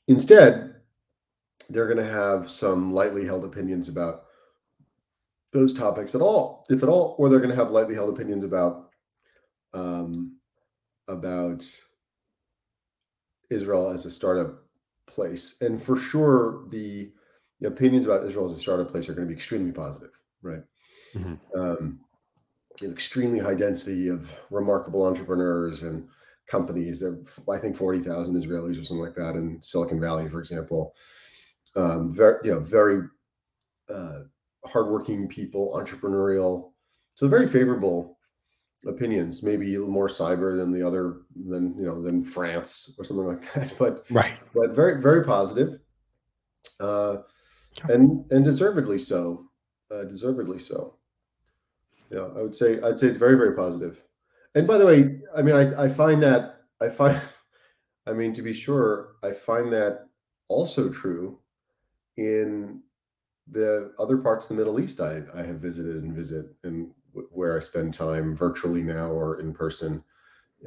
[0.08, 0.74] instead,
[1.70, 4.24] they're going to have some lightly held opinions about
[5.52, 8.44] those topics at all, if at all, or they're going to have lightly held opinions
[8.44, 8.90] about
[9.72, 10.36] um,
[11.08, 11.64] about
[13.50, 14.63] Israel as a startup
[15.06, 15.56] place.
[15.60, 17.10] And for sure, the,
[17.60, 20.10] the opinions about Israel as a startup place are going to be extremely positive,
[20.42, 20.62] right?
[21.14, 21.60] Mm-hmm.
[21.60, 22.00] Um,
[22.82, 26.08] an extremely high density of remarkable entrepreneurs and
[26.48, 27.00] companies.
[27.00, 30.94] There, I think forty thousand Israelis or something like that in Silicon Valley, for example.
[31.76, 33.02] Um, very, you know, very
[33.88, 34.20] uh,
[34.66, 36.72] hardworking people, entrepreneurial.
[37.14, 38.13] So very favorable
[38.86, 43.04] opinions, maybe a little more cyber than the other than you know than France or
[43.04, 43.74] something like that.
[43.78, 45.78] But right, but very very positive,
[46.80, 47.18] uh,
[47.88, 49.46] and and deservedly so,
[49.90, 50.96] uh, deservedly so.
[52.10, 54.00] Yeah, I would say I'd say it's very very positive.
[54.54, 57.20] And by the way, I mean I I find that I find,
[58.06, 60.06] I mean to be sure, I find that
[60.48, 61.38] also true
[62.16, 62.80] in
[63.50, 66.90] the other parts of the Middle East I, I have visited and visit and
[67.30, 70.02] where I spend time virtually now or in person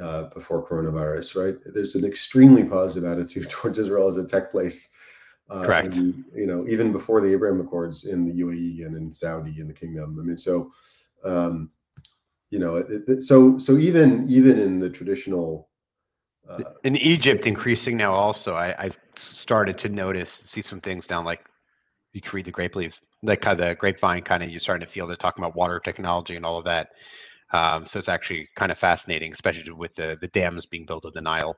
[0.02, 1.56] uh, before coronavirus, right?
[1.74, 4.90] There's an extremely positive attitude towards Israel as a tech place.
[5.50, 5.96] Uh, Correct.
[5.96, 9.70] And, you know, even before the Abraham Accords in the UAE and in Saudi and
[9.70, 10.18] the Kingdom.
[10.20, 10.72] I mean, so,
[11.24, 11.72] um,
[12.50, 15.70] you know, it, it, so so even even in the traditional.
[16.50, 21.26] Uh, in Egypt, increasing now also, I, I've started to notice, see some things down
[21.26, 21.42] like
[22.14, 24.86] you can read the grape leaves, like kind of the grapevine kind of you're starting
[24.86, 26.90] to feel they're talking about water technology and all of that.
[27.54, 31.14] Um, so it's actually kind of fascinating, especially with the the dams being built of
[31.14, 31.56] the Nile.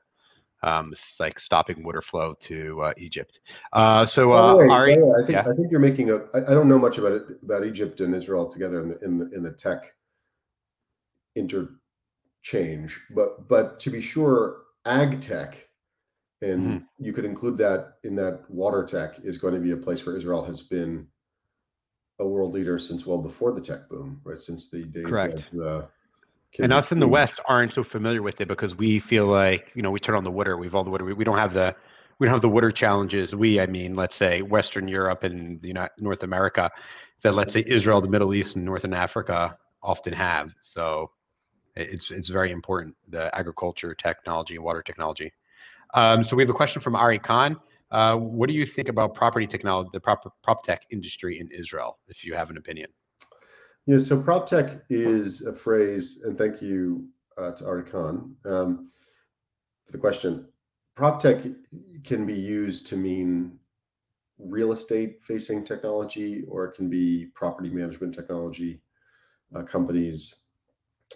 [0.62, 3.38] Um, it's like stopping water flow to uh, Egypt.
[3.72, 5.40] Uh, so uh, way, Ari, I think yeah.
[5.40, 6.16] I think you're making a.
[6.34, 9.18] I, I don't know much about it about Egypt and Israel together in the in
[9.18, 9.94] the, in the tech
[11.34, 15.66] interchange, but but to be sure, ag tech
[16.42, 17.04] and mm-hmm.
[17.04, 20.16] you could include that in that water tech is going to be a place where
[20.16, 21.06] Israel has been
[22.18, 24.38] a world leader since well before the tech boom, right?
[24.38, 25.34] Since the days Correct.
[25.34, 25.88] of the
[26.58, 29.82] and us in the West aren't so familiar with it because we feel like you
[29.82, 31.74] know we turn on the water, we've all the water, we, we don't have the
[32.18, 33.34] we don't have the water challenges.
[33.34, 36.70] We, I mean, let's say Western Europe and the United, North America,
[37.22, 40.54] that let's say Israel, the Middle East, and Northern Africa often have.
[40.60, 41.10] So
[41.76, 45.32] it's it's very important the agriculture, technology, water technology.
[45.94, 47.56] Um, so we have a question from Ari Khan.
[47.90, 51.98] Uh, what do you think about property technology, the prop, prop tech industry in Israel,
[52.06, 52.88] if you have an opinion?
[53.86, 58.90] Yeah, so prop tech is a phrase, and thank you uh, to Ari Khan um,
[59.84, 60.46] for the question.
[60.94, 61.44] Prop tech
[62.04, 63.58] can be used to mean
[64.38, 68.80] real estate facing technology, or it can be property management technology
[69.56, 70.42] uh, companies.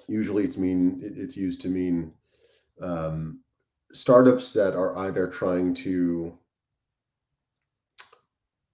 [0.09, 2.13] Usually, it's mean it's used to mean
[2.83, 3.41] um,
[3.95, 6.37] startups that are either trying to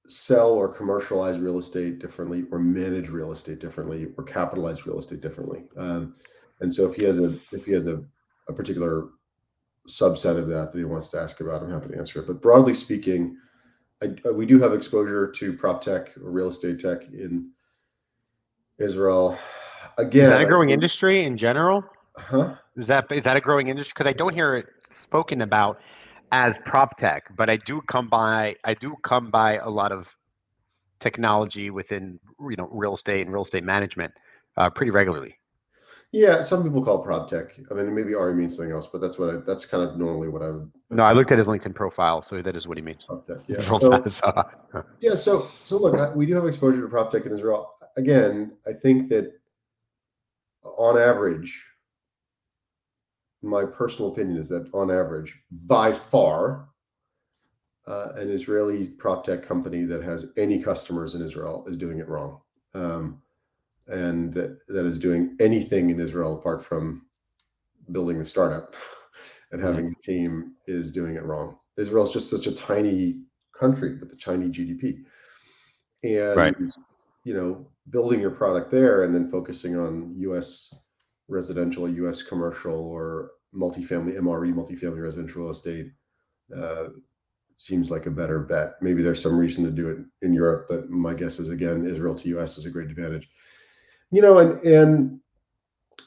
[0.09, 5.21] sell or commercialize real estate differently or manage real estate differently or capitalize real estate
[5.21, 6.15] differently um,
[6.61, 8.03] and so if he has a if he has a,
[8.49, 9.09] a particular
[9.89, 12.43] subset of that that he wants to ask about i'm happy to answer it but
[12.43, 13.37] broadly speaking
[14.03, 17.51] I, uh, we do have exposure to prop tech or real estate tech in
[18.79, 19.39] Israel.
[19.99, 21.85] Again, is that a growing industry in general?
[22.17, 22.55] Huh?
[22.77, 23.93] Is that is that a growing industry?
[23.95, 24.67] Because I don't hear it
[25.11, 25.81] spoken about
[26.31, 30.07] as prop tech, but I do come by I do come by a lot of
[31.01, 34.13] technology within you know real estate and real estate management
[34.57, 35.37] uh, pretty regularly.
[36.13, 37.59] Yeah, some people call it prop tech.
[37.71, 40.29] I mean, maybe Ari means something else, but that's what I, that's kind of normally
[40.29, 40.71] what I would.
[40.91, 43.03] No, I looked at his LinkedIn profile, so that is what he means.
[43.07, 43.67] Prop tech, yeah.
[43.67, 47.71] So, yeah, so so look, we do have exposure to prop tech in Israel.
[47.97, 49.33] Again, I think that
[50.63, 51.65] on average,
[53.43, 56.69] my personal opinion is that on average, by far,
[57.87, 62.09] uh, an Israeli prop tech company that has any customers in Israel is doing it
[62.09, 62.41] wrong.
[62.75, 63.23] Um,
[63.87, 67.07] and that, that is doing anything in Israel apart from
[67.91, 68.77] building a startup
[69.53, 69.99] and having mm-hmm.
[69.99, 71.57] a team is doing it wrong.
[71.77, 73.23] Israel is just such a tiny
[73.59, 75.03] country with a tiny GDP.
[76.05, 76.55] And right.
[77.25, 80.75] you know, building your product there and then focusing on US
[81.31, 85.91] residential, US commercial or multifamily MRE, multifamily residential real estate
[86.57, 86.89] uh,
[87.57, 88.75] seems like a better bet.
[88.81, 92.15] Maybe there's some reason to do it in Europe, but my guess is again, Israel
[92.17, 93.29] to US is a great advantage.
[94.11, 95.21] You know, and and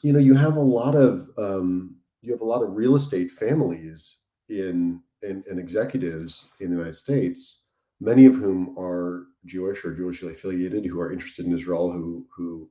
[0.02, 3.30] you know, you have a lot of um, you have a lot of real estate
[3.30, 7.68] families in and, and executives in the United States,
[8.00, 12.68] many of whom are Jewish or Jewishly affiliated, who are interested in Israel, who who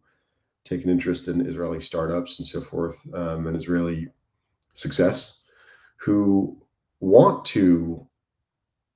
[0.64, 4.08] take an interest in Israeli startups and so forth, um, and Israeli
[4.74, 5.44] success,
[5.98, 6.58] who
[7.00, 8.08] want to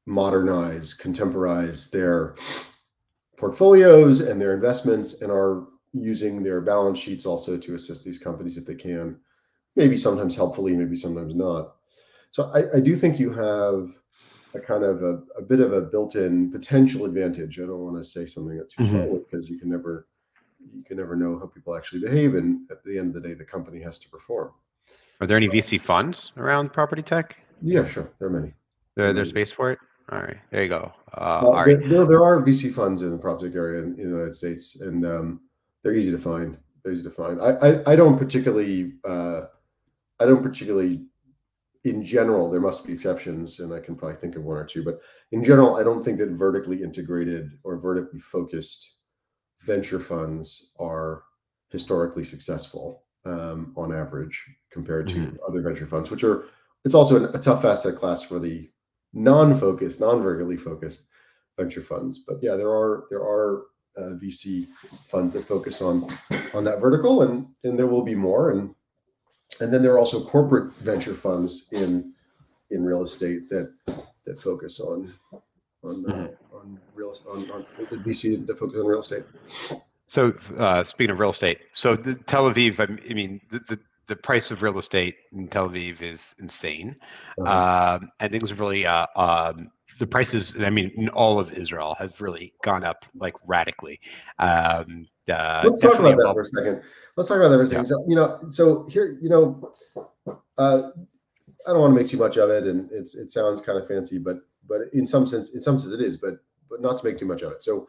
[0.06, 2.36] modernize, contemporize their
[3.38, 8.58] portfolios and their investments and are using their balance sheets also to assist these companies
[8.58, 9.18] if they can,
[9.76, 11.76] maybe sometimes helpfully, maybe sometimes not.
[12.32, 13.90] So I, I do think you have
[14.54, 17.60] a kind of a, a, bit of a built-in potential advantage.
[17.60, 19.02] I don't want to say something that's too mm-hmm.
[19.02, 20.08] strong because you can never
[20.74, 23.34] you can never know how people actually behave, and at the end of the day,
[23.34, 24.52] the company has to perform.
[25.20, 27.36] Are there any VC funds around property tech?
[27.62, 28.12] Yeah, sure.
[28.20, 28.54] There are many.
[28.96, 29.80] There, there's space for it.
[30.12, 30.92] All right, there you go.
[31.14, 34.10] Uh, well, there, there, there, are VC funds in the prop tech area in, in,
[34.10, 35.42] the United States, and um,
[35.84, 36.58] they're easy to find.
[36.84, 37.42] They're easy to find.
[37.42, 39.42] I I, I don't particularly uh,
[40.20, 41.06] I don't particularly
[41.84, 44.84] in general there must be exceptions, and I can probably think of one or two,
[44.84, 45.00] but
[45.32, 48.97] in general, I don't think that vertically integrated or vertically focused
[49.62, 51.24] venture funds are
[51.70, 55.36] historically successful um, on average compared to mm-hmm.
[55.48, 56.46] other venture funds, which are
[56.86, 58.70] it's also a tough asset class for the
[59.14, 61.10] non-focused, non-vertically focused
[61.58, 62.20] venture funds.
[62.20, 63.64] But yeah, there are there are
[63.98, 64.68] uh, VC
[65.06, 66.08] funds that focus on
[66.54, 68.52] on that vertical, and and there will be more.
[68.52, 68.74] And
[69.60, 72.14] and then there are also corporate venture funds in
[72.70, 73.74] in real estate that
[74.26, 75.12] that focus on
[75.84, 76.47] on uh, mm-hmm.
[77.28, 79.24] On real on, on the VC that focus on real estate.
[80.08, 84.16] So uh, speaking of real estate, so the Tel Aviv, I mean, the, the the
[84.16, 86.96] price of real estate in Tel Aviv is insane,
[87.40, 88.00] uh-huh.
[88.00, 90.54] um, and things have really uh, um, the prices.
[90.60, 94.00] I mean, in all of Israel has really gone up like radically.
[94.40, 96.82] Um, uh, Let's talk about that for a second.
[97.18, 97.86] Let's talk about that for a second.
[97.86, 97.90] Yeah.
[97.90, 99.74] So, you know, so here, you know,
[100.58, 100.92] uh,
[101.68, 103.88] I don't want to make too much of it, and it's it sounds kind of
[103.88, 106.36] fancy, but but in some sense, in some sense, it is, but
[106.70, 107.64] but not to make too much of it.
[107.64, 107.88] So,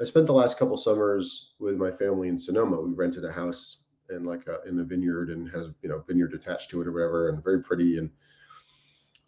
[0.00, 2.80] I spent the last couple summers with my family in Sonoma.
[2.80, 6.34] We rented a house and like a, in a vineyard and has you know vineyard
[6.34, 8.10] attached to it or whatever and very pretty and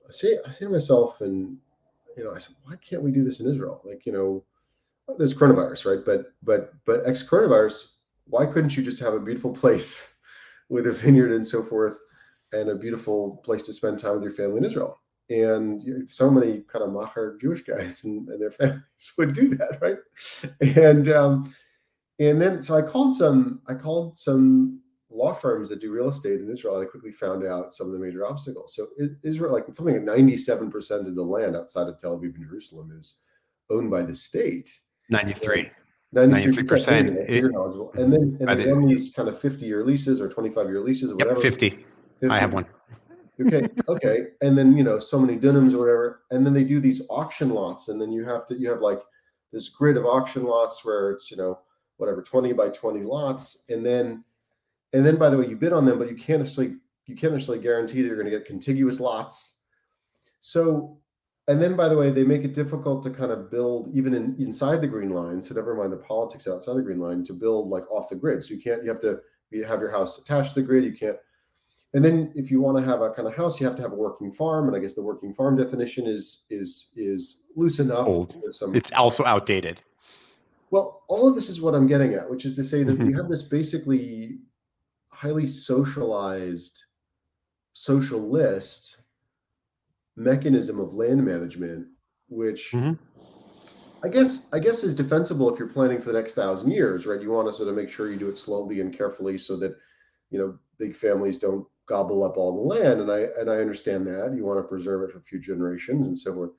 [0.06, 1.56] I say I say to myself and
[2.16, 4.44] you know I said why can't we do this in Israel like you know
[5.18, 7.94] there's coronavirus right but but but ex coronavirus
[8.26, 10.14] why couldn't you just have a beautiful place
[10.68, 11.98] with a vineyard and so forth
[12.52, 16.62] and a beautiful place to spend time with your family in Israel and so many
[16.62, 19.98] kind of macher Jewish guys and, and, their families would do that right
[20.76, 21.54] and um
[22.18, 24.82] and then so I called some I called some
[25.14, 26.76] law firms that do real estate in Israel.
[26.76, 28.74] And I quickly found out some of the major obstacles.
[28.74, 28.88] So
[29.22, 33.16] Israel, like something like 97% of the land outside of Tel Aviv and Jerusalem is
[33.70, 34.70] owned by the state.
[35.10, 35.70] 93.
[36.14, 40.66] 93 percent and then and they run these kind of 50 year leases or 25
[40.66, 41.70] year leases or whatever yep, 50.
[42.20, 42.66] 50 i have one
[43.40, 44.26] okay okay.
[44.40, 46.22] And then you know so many dunams or whatever.
[46.30, 49.00] And then they do these auction lots and then you have to you have like
[49.52, 51.58] this grid of auction lots where it's you know
[51.96, 53.64] whatever 20 by 20 lots.
[53.68, 54.24] And then
[54.92, 56.76] and then by the way you bid on them but you can't actually
[57.06, 59.60] you can't actually guarantee that you're going to get contiguous lots.
[60.40, 60.98] So
[61.48, 64.36] and then by the way they make it difficult to kind of build even in,
[64.38, 67.68] inside the green line so never mind the politics outside the green line to build
[67.68, 68.44] like off the grid.
[68.44, 69.20] So you can't you have to
[69.50, 70.84] you have your house attached to the grid.
[70.84, 71.16] You can't
[71.94, 73.92] and then if you want to have a kind of house, you have to have
[73.92, 78.06] a working farm, and I guess the working farm definition is is is loose enough.
[78.06, 78.34] Old.
[78.50, 79.80] Some, It's also outdated.
[80.70, 83.10] well, all of this is what I'm getting at, which is to say that Mhm.
[83.10, 84.40] you have this basically
[85.08, 86.82] highly socialized
[87.74, 89.02] social list
[90.16, 91.88] mechanism of land management,
[92.28, 92.98] which Mhm.
[94.04, 97.20] I guess I guess is defensible if you're planning for the next thousand years, right?
[97.22, 99.76] You want to sort of make sure you do it slowly and carefully so that
[100.30, 103.00] you know big families don't gobble up all the land.
[103.00, 106.18] And I and I understand that you want to preserve it for future generations and
[106.18, 106.50] so forth.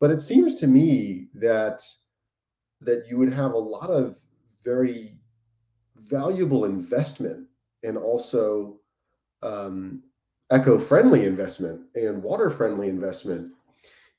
[0.00, 1.82] But it seems to me that
[2.80, 4.18] that you would have a lot of
[4.64, 5.16] very
[5.96, 7.46] valuable investment
[7.82, 8.78] and also
[9.42, 10.02] um,
[10.52, 13.52] eco-friendly investment and water-friendly investment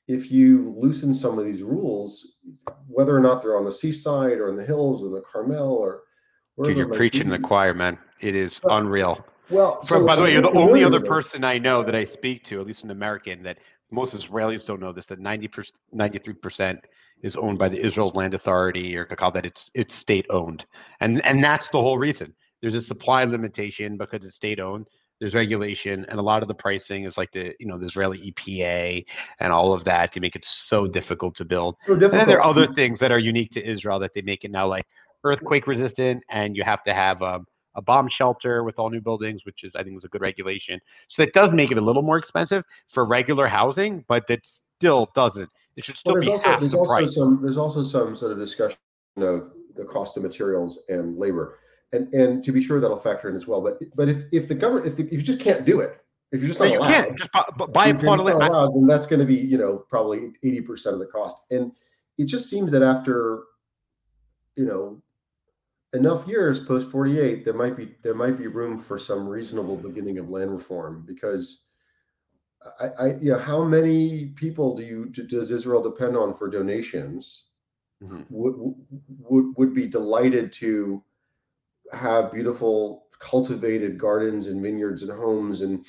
[0.08, 2.36] if you loosen some of these rules,
[2.86, 6.02] whether or not they're on the seaside or in the hills or the Carmel or
[6.62, 7.98] Dude, you're preaching the choir, man.
[8.20, 9.22] It is unreal.
[9.50, 11.94] Well, By- so- by the so way, you're the only other person I know that
[11.94, 13.58] I speak to, at least an American, that
[13.90, 15.06] most Israelis don't know this.
[15.06, 15.48] That 90
[15.92, 16.80] 93 percent
[17.22, 20.64] is owned by the Israel Land Authority, or to call that it's it's state owned,
[21.00, 22.34] and and that's the whole reason.
[22.60, 24.86] There's a supply limitation because it's state owned.
[25.20, 28.32] There's regulation, and a lot of the pricing is like the you know the Israeli
[28.32, 29.04] EPA
[29.40, 31.76] and all of that to make it so difficult to build.
[31.86, 34.44] So And then there are other things that are unique to Israel that they make
[34.44, 34.86] it now like
[35.24, 39.44] earthquake resistant, and you have to have um, a bomb shelter with all new buildings,
[39.44, 40.80] which is I think was a good regulation.
[41.08, 44.40] So it does make it a little more expensive for regular housing, but that
[44.78, 45.48] still doesn't.
[45.76, 47.14] It should still Well, there's be also half there's the also price.
[47.14, 48.78] some there's also some sort of discussion
[49.18, 51.58] of the cost of materials and labor,
[51.92, 53.60] and and to be sure that'll factor in as well.
[53.60, 56.00] But but if if the government if, the, if you just can't do it,
[56.32, 58.42] if you're just not you allowed, can't just buy, bu- buy a plot of land.
[58.42, 61.36] allowed, then that's going to be you know probably eighty percent of the cost.
[61.50, 61.72] And
[62.16, 63.42] it just seems that after
[64.56, 65.02] you know
[65.96, 70.18] enough years post 48 there might be there might be room for some reasonable beginning
[70.18, 71.64] of land reform because
[72.80, 77.48] I, I you know how many people do you does Israel depend on for donations
[78.02, 78.26] Mhm.
[78.30, 78.56] would
[79.20, 81.02] would would be delighted to
[81.92, 85.86] have beautiful cultivated gardens and vineyards and homes and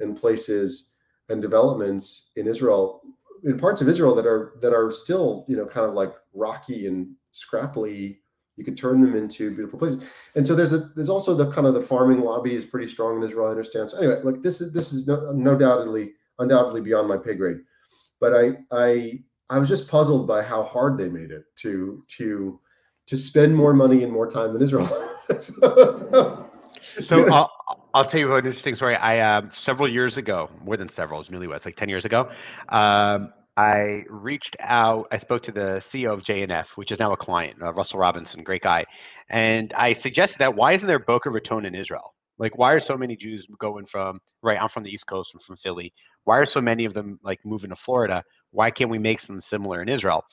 [0.00, 0.92] and places
[1.28, 3.02] and developments in Israel
[3.44, 6.86] in parts of Israel that are that are still you know kind of like rocky
[6.86, 8.18] and scrappily
[8.60, 10.04] you could turn them into beautiful places
[10.34, 13.16] and so there's a there's also the kind of the farming lobby is pretty strong
[13.16, 16.82] in Israel I understand so anyway like this is this is no, no doubtedly undoubtedly
[16.82, 17.60] beyond my pay grade
[18.20, 22.60] but I I I was just puzzled by how hard they made it to to
[23.06, 24.86] to spend more money and more time in Israel
[25.28, 26.50] so, so,
[27.02, 27.32] So yeah.
[27.32, 27.50] I'll,
[27.94, 28.96] I'll tell you an interesting story.
[28.96, 32.30] I um, several years ago, more than several, it's newlyweds, like ten years ago.
[32.68, 35.06] Um, I reached out.
[35.12, 38.42] I spoke to the CEO of JNF, which is now a client, uh, Russell Robinson,
[38.42, 38.86] great guy,
[39.28, 42.14] and I suggested that why isn't there Boca Raton in Israel?
[42.38, 44.58] Like, why are so many Jews going from right?
[44.58, 45.32] I'm from the East Coast.
[45.34, 45.92] I'm from Philly.
[46.24, 48.24] Why are so many of them like moving to Florida?
[48.50, 50.24] Why can't we make something similar in Israel?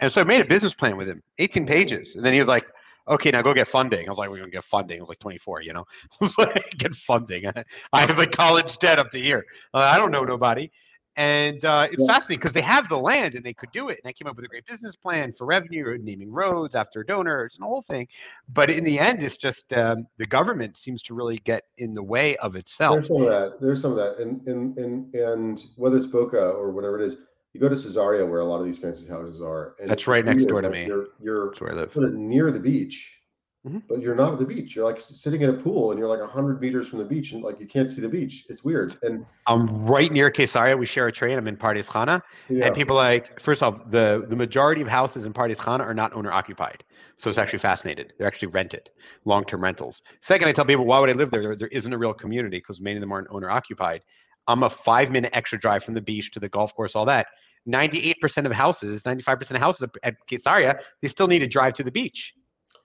[0.00, 2.48] And so I made a business plan with him, 18 pages, and then he was
[2.48, 2.64] like,
[3.08, 4.08] okay, now go get funding.
[4.08, 4.98] I was like, we're gonna get funding.
[4.98, 5.84] I was like 24, you know,
[6.20, 7.44] I was like, get funding.
[7.92, 9.46] I have like college debt up to here.
[9.72, 10.68] Uh, I don't know nobody.
[11.16, 12.14] And uh, it's Yeah.
[12.14, 14.00] fascinating because they have the land and they could do it.
[14.02, 17.54] And I came up with a great business plan for revenue, naming roads after donors
[17.56, 18.08] and the whole thing.
[18.48, 22.02] But in the end, it's just um, the government seems to really get in the
[22.02, 22.96] way of itself.
[22.96, 23.60] There's some of that.
[23.60, 27.16] There's some of that, and and and and whether it's Boca or whatever it is,
[27.52, 29.74] you go to Caesarea where a lot of these fancy houses are.
[29.80, 30.86] And That's right next door to me.
[30.86, 31.92] You're you're That's where I live.
[31.92, 33.21] sort of near the beach,
[33.66, 33.82] Mhm.
[33.88, 34.74] but you're not at the beach.
[34.74, 37.44] You're like sitting in a pool, and you're like hundred meters from the beach, and
[37.44, 38.44] like you can't see the beach.
[38.48, 38.96] It's weird.
[39.02, 40.76] And I'm right near Caesarea.
[40.76, 41.38] We share a train.
[41.38, 42.22] I'm in Pardes Khana.
[42.48, 45.94] yeah, And people like, first off, the, the majority of houses in Pardes Khana are
[45.94, 46.82] not owner occupied.
[47.18, 48.14] So it's actually fascinated.
[48.18, 48.90] They're actually rented,
[49.24, 50.02] long term rentals.
[50.22, 51.42] Second, I tell people, why would I live there?
[51.42, 54.02] There, there isn't a real community because many of them aren't owner occupied.
[54.48, 57.28] I'm a five minute extra drive from the beach to the golf course, all that.
[57.68, 61.92] 98% of houses, 95% of houses at Caesarea, they still need to drive to the
[61.92, 62.34] beach.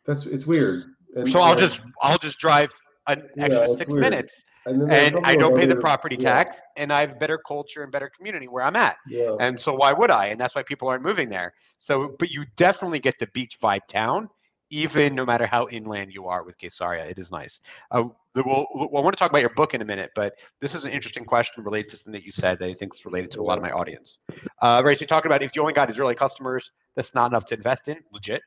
[0.08, 0.84] That's it's weird.
[1.16, 2.72] And, So I'll and- just I'll just drive
[3.08, 4.01] an extra six weird.
[4.01, 4.34] minutes
[4.66, 7.01] and, then there are a and I don't pay the property yeah, tax and I
[7.01, 8.97] have better culture and better community where I'm at.
[9.08, 10.26] Yeah, And so why would I?
[10.28, 11.53] And that's why people aren't moving there.
[11.78, 14.30] So, but you definitely get the beach vibe town,
[14.70, 17.05] even no matter how inland you are with Caesarea.
[17.05, 17.62] It is nice.
[17.91, 18.03] Uh,
[18.36, 20.84] we'll, we'll, I want to talk about your book in a minute, but this is
[20.84, 23.39] an interesting question related to something that you said that I think is related to
[23.39, 24.18] a lot of my audience.
[24.62, 24.97] Uh, right.
[24.97, 27.88] So you're talking about if you only got Israeli customers, that's not enough to invest
[27.88, 28.41] in, legit.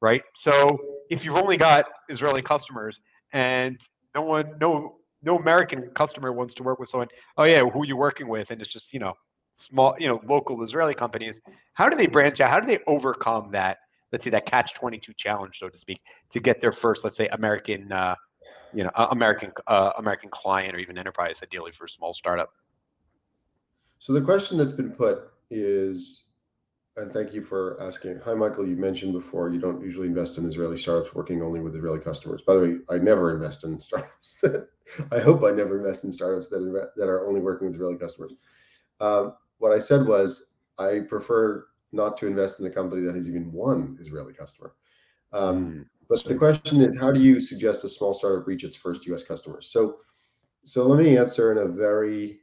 [0.00, 0.22] Right.
[0.42, 0.78] So
[1.10, 3.00] if you've only got Israeli customers
[3.32, 3.80] and
[4.14, 7.84] no one, no, no American customer wants to work with someone, oh yeah, who are
[7.84, 8.50] you working with?
[8.50, 9.14] And it's just, you know,
[9.70, 11.38] small, you know, local Israeli companies.
[11.74, 12.50] How do they branch out?
[12.50, 13.78] How do they overcome that?
[14.12, 16.00] Let's say that catch twenty two challenge, so to speak,
[16.32, 18.14] to get their first, let's say, American uh,
[18.72, 22.50] you know American uh, American client or even enterprise, ideally for a small startup?
[23.98, 26.25] So the question that's been put is,
[26.96, 28.20] and thank you for asking.
[28.24, 28.66] Hi, Michael.
[28.66, 32.42] You mentioned before you don't usually invest in Israeli startups working only with Israeli customers.
[32.42, 34.68] By the way, I never invest in startups that.
[35.12, 38.32] I hope I never invest in startups that that are only working with Israeli customers.
[39.00, 43.28] Um, what I said was I prefer not to invest in a company that has
[43.28, 44.74] even one Israeli customer.
[45.32, 48.76] Um, mm, but the question is, how do you suggest a small startup reach its
[48.76, 49.24] first U.S.
[49.24, 49.68] customers?
[49.70, 49.98] So,
[50.64, 52.40] so let me answer in a very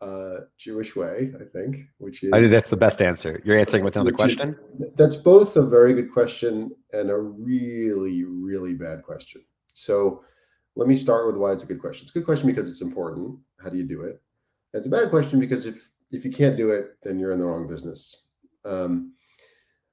[0.00, 2.32] uh, Jewish way, I think, which is.
[2.32, 3.40] I think that's the best answer.
[3.44, 4.56] You're answering with another question.
[4.78, 9.42] Is, that's both a very good question and a really, really bad question.
[9.74, 10.22] So,
[10.74, 12.04] let me start with why it's a good question.
[12.04, 13.38] It's a good question because it's important.
[13.62, 14.20] How do you do it?
[14.76, 17.44] it's a bad question because if if you can't do it, then you're in the
[17.44, 18.28] wrong business.
[18.64, 19.14] Um,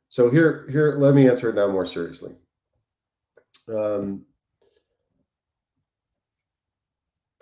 [0.09, 2.33] so here, here, let me answer it now more seriously.
[3.67, 4.23] Um,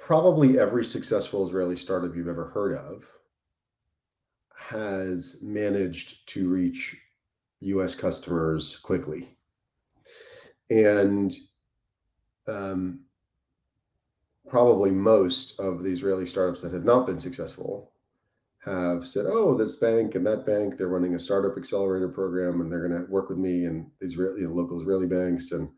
[0.02, 3.08] probably every successful Israeli startup you've ever heard of
[4.56, 6.97] has managed to reach
[7.60, 9.38] US customers quickly.
[10.72, 11.36] And
[12.47, 13.02] um,
[14.49, 17.91] probably most of the Israeli startups that have not been successful
[18.66, 22.72] have said, "Oh, this bank and that bank, they're running a startup accelerator program, and
[22.72, 25.70] they're going to work with me and Israeli, you know, local Israeli banks." And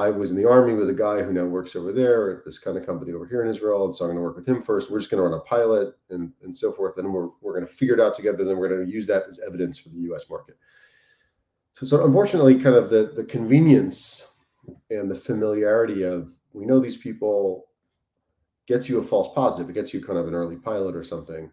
[0.00, 2.58] I was in the army with a guy who now works over there at this
[2.58, 4.62] kind of company over here in Israel, and so I'm going to work with him
[4.62, 4.90] first.
[4.90, 7.66] We're just going to run a pilot and and so forth, and we're we're going
[7.66, 8.42] to figure it out together.
[8.42, 10.30] Then we're going to use that as evidence for the U.S.
[10.30, 10.56] market.
[11.74, 14.32] So, so unfortunately, kind of the the convenience
[14.88, 17.66] and the familiarity of we know these people
[18.66, 19.68] gets you a false positive.
[19.68, 21.50] It gets you kind of an early pilot or something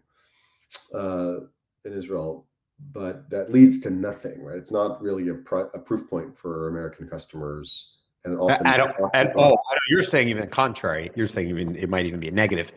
[0.94, 1.40] uh,
[1.84, 2.46] in Israel,
[2.92, 4.56] but that leads to nothing, right?
[4.56, 7.97] It's not really a, pr- a proof point for American customers.
[8.28, 8.80] And often, at,
[9.14, 9.60] at all,
[9.90, 11.10] you're saying even the contrary.
[11.14, 12.70] You're saying even it might even be a negative,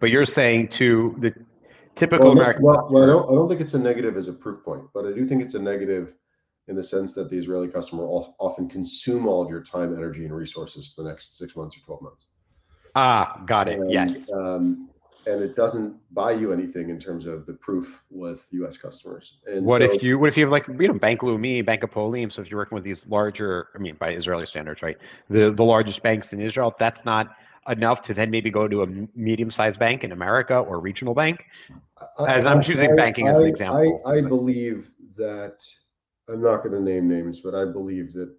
[0.00, 1.32] but you're saying to the
[1.96, 2.62] typical well, American.
[2.62, 3.30] Well, well, I don't.
[3.30, 5.54] I don't think it's a negative as a proof point, but I do think it's
[5.54, 6.14] a negative
[6.68, 10.34] in the sense that the Israeli customer often consume all of your time, energy, and
[10.34, 12.26] resources for the next six months or twelve months.
[12.94, 13.78] Ah, got it.
[13.78, 14.10] And, yes.
[14.32, 14.90] Um,
[15.28, 18.78] and it doesn't buy you anything in terms of the proof with U.S.
[18.78, 19.38] customers.
[19.46, 21.82] And what so, if you what if you have like you know Bank Leumi, Bank
[21.82, 22.32] Hapoalim?
[22.32, 24.96] So if you're working with these larger, I mean by Israeli standards, right?
[25.28, 27.36] The the largest banks in Israel, that's not
[27.68, 31.44] enough to then maybe go to a medium-sized bank in America or regional bank.
[32.26, 34.02] As I, am choosing I, banking I, as an example.
[34.06, 35.62] I, I believe that
[36.30, 38.34] I'm not going to name names, but I believe that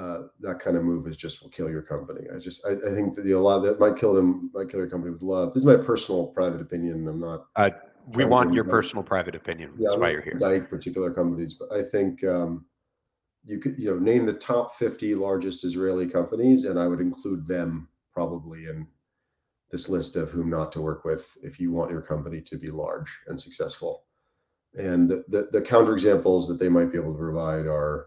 [0.00, 2.26] uh, that kind of move is just will kill your company.
[2.34, 4.88] I just I, I think that a lot that might kill them, might kill your
[4.88, 5.52] company with love.
[5.52, 7.06] This is my personal private opinion.
[7.06, 7.46] I'm not.
[7.56, 7.70] Uh,
[8.14, 9.72] we want your personal private opinion.
[9.76, 10.38] Yeah, That's why you're here.
[10.40, 12.64] Like particular companies, but I think um,
[13.44, 17.46] you could you know name the top 50 largest Israeli companies, and I would include
[17.46, 18.86] them probably in
[19.70, 22.68] this list of whom not to work with if you want your company to be
[22.68, 24.04] large and successful.
[24.74, 28.06] And the, the, the counter examples that they might be able to provide are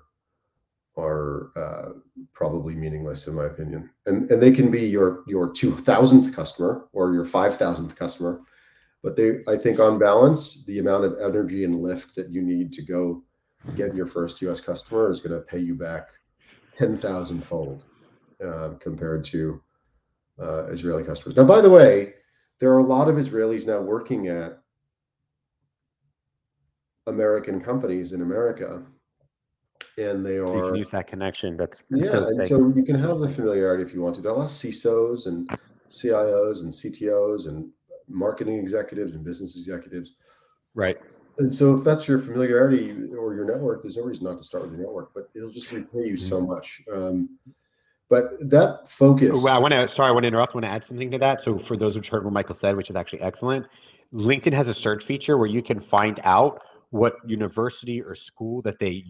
[0.95, 1.93] are uh,
[2.33, 3.89] probably meaningless in my opinion.
[4.05, 8.41] And and they can be your your two thousandth customer or your five thousandth customer,
[9.01, 12.71] but they I think on balance the amount of energy and lift that you need
[12.73, 13.23] to go
[13.75, 14.59] get your first U.S.
[14.59, 16.09] customer is going to pay you back
[16.77, 17.85] ten thousand fold
[18.45, 19.61] uh, compared to
[20.41, 21.35] uh, Israeli customers.
[21.35, 22.13] Now, by the way,
[22.59, 24.59] there are a lot of Israelis now working at
[27.07, 28.83] American companies in America
[29.97, 31.57] and they are so you can use that connection.
[31.57, 34.21] That's yeah, and so you can have the familiarity if you want to.
[34.21, 35.49] There are a lot of CISOs and
[35.89, 37.69] CIOs and CTOs and
[38.07, 40.11] marketing executives and business executives.
[40.73, 40.97] Right.
[41.39, 44.63] And so if that's your familiarity or your network, there's no reason not to start
[44.63, 46.51] with your network, but it'll just repay you so mm-hmm.
[46.51, 46.81] much.
[46.91, 47.29] Um,
[48.09, 49.41] but that focus.
[49.43, 50.53] Well, I want to sorry, I want to interrupt.
[50.53, 51.41] I want to add something to that.
[51.43, 53.65] So for those who heard what Michael said, which is actually excellent,
[54.13, 58.77] LinkedIn has a search feature where you can find out what university or school that
[58.79, 59.03] they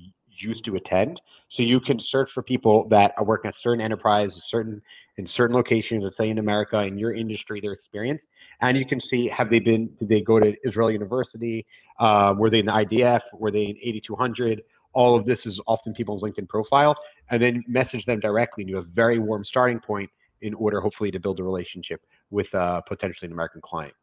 [0.44, 1.22] used to attend.
[1.50, 4.82] So you can search for people that are working at certain enterprises, certain
[5.18, 8.24] in certain locations, let's say in America, in your industry, their experience,
[8.62, 11.66] and you can see have they been did they go to Israel University?
[12.00, 13.22] Uh, were they in the IDF?
[13.34, 14.64] Were they in 8200?
[14.94, 16.96] All of this is often people's LinkedIn profile,
[17.30, 20.10] and then message them directly, and you have a very warm starting point
[20.42, 23.94] in order, hopefully, to build a relationship with uh, potentially an American client.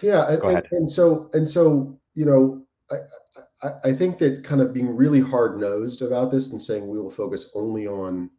[0.00, 4.74] Yeah, and, and, and so and so you know I, I, think that kind of
[4.74, 8.30] being really hard nosed about this and saying we will focus only on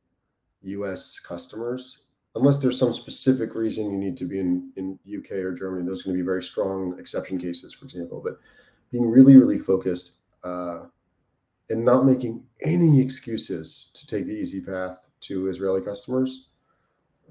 [0.61, 1.99] US customers,
[2.35, 6.01] unless there's some specific reason you need to be in, in UK or Germany, those
[6.01, 8.21] are going to be very strong exception cases, for example.
[8.23, 8.37] But
[8.91, 10.13] being really, really focused
[10.43, 10.83] uh,
[11.69, 16.49] and not making any excuses to take the easy path to Israeli customers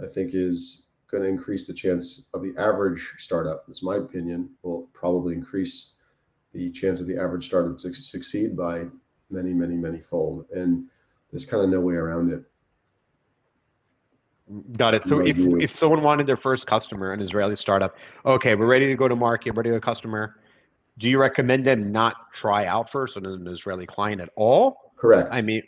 [0.02, 3.64] I think is going to increase the chance of the average startup.
[3.68, 4.50] Is my opinion.
[4.62, 5.94] Will probably increase
[6.52, 8.84] the chance of the average startup to succeed by
[9.30, 10.46] many, many, many fold.
[10.52, 10.86] And
[11.30, 12.44] there's kind of no way around it.
[14.76, 15.02] Got it.
[15.08, 17.94] So if, if someone wanted their first customer, an Israeli startup,
[18.26, 20.36] okay, we're ready to go to market, ready to go customer.
[20.98, 24.92] Do you recommend them not try out first on an Israeli client at all?
[24.98, 25.30] Correct.
[25.32, 25.62] I mean,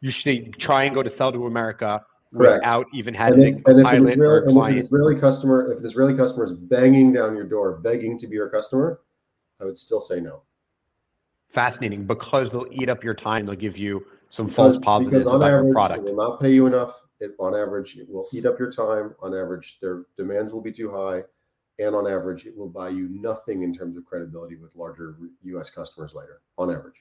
[0.00, 2.64] you should try and go to sell to America Correct.
[2.64, 4.78] without even having and if, and if, an Israeli, a and if an.
[4.78, 8.48] Israeli customer, if an Israeli customer is banging down your door, begging to be your
[8.48, 9.00] customer,
[9.62, 10.42] I would still say no.
[11.54, 13.46] Fascinating because they'll eat up your time.
[13.46, 16.00] They'll give you some false Because, positives because on average, product.
[16.00, 16.98] it will not pay you enough.
[17.20, 19.14] It, on average, it will eat up your time.
[19.22, 21.22] On average, their demands will be too high.
[21.78, 25.70] And on average, it will buy you nothing in terms of credibility with larger U.S.
[25.70, 26.40] customers later.
[26.58, 26.96] On average,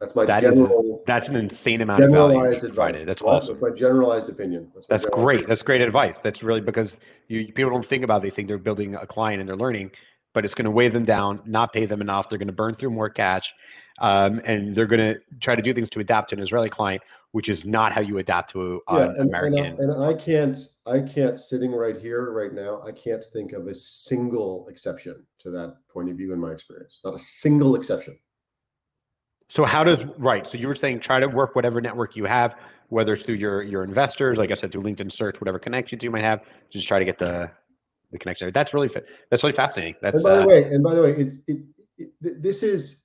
[0.00, 3.02] that's my That is- general, That's an insane amount of value generalized advice.
[3.04, 3.58] That's awesome.
[3.60, 4.70] my generalized opinion.
[4.74, 5.48] That's generalized great.
[5.48, 6.16] That's great advice.
[6.22, 6.90] That's really because
[7.28, 8.24] you people don't think about.
[8.24, 8.30] It.
[8.30, 9.90] They think they're building a client and they're learning,
[10.34, 12.28] but it's going to weigh them down, not pay them enough.
[12.28, 13.54] They're going to burn through more cash,
[14.00, 17.00] um, and they're going to try to do things to adapt to an Israeli client,
[17.30, 19.90] which is not how you adapt to yeah, an and, and, I, American.
[19.90, 23.74] and I can't, I can't sitting right here, right now, I can't think of a
[23.74, 27.00] single exception to that point of view in my experience.
[27.04, 28.18] Not a single exception.
[29.50, 30.44] So how does right?
[30.50, 32.54] So you were saying try to work whatever network you have,
[32.88, 36.10] whether it's through your your investors, like I said, through LinkedIn search, whatever connections you
[36.10, 36.40] might have,
[36.72, 37.50] just try to get the
[38.12, 38.50] the connection.
[38.54, 38.90] That's really
[39.30, 39.94] that's really fascinating.
[40.02, 41.58] That's And by uh, the way, and by the way, it's it,
[41.98, 43.04] it this is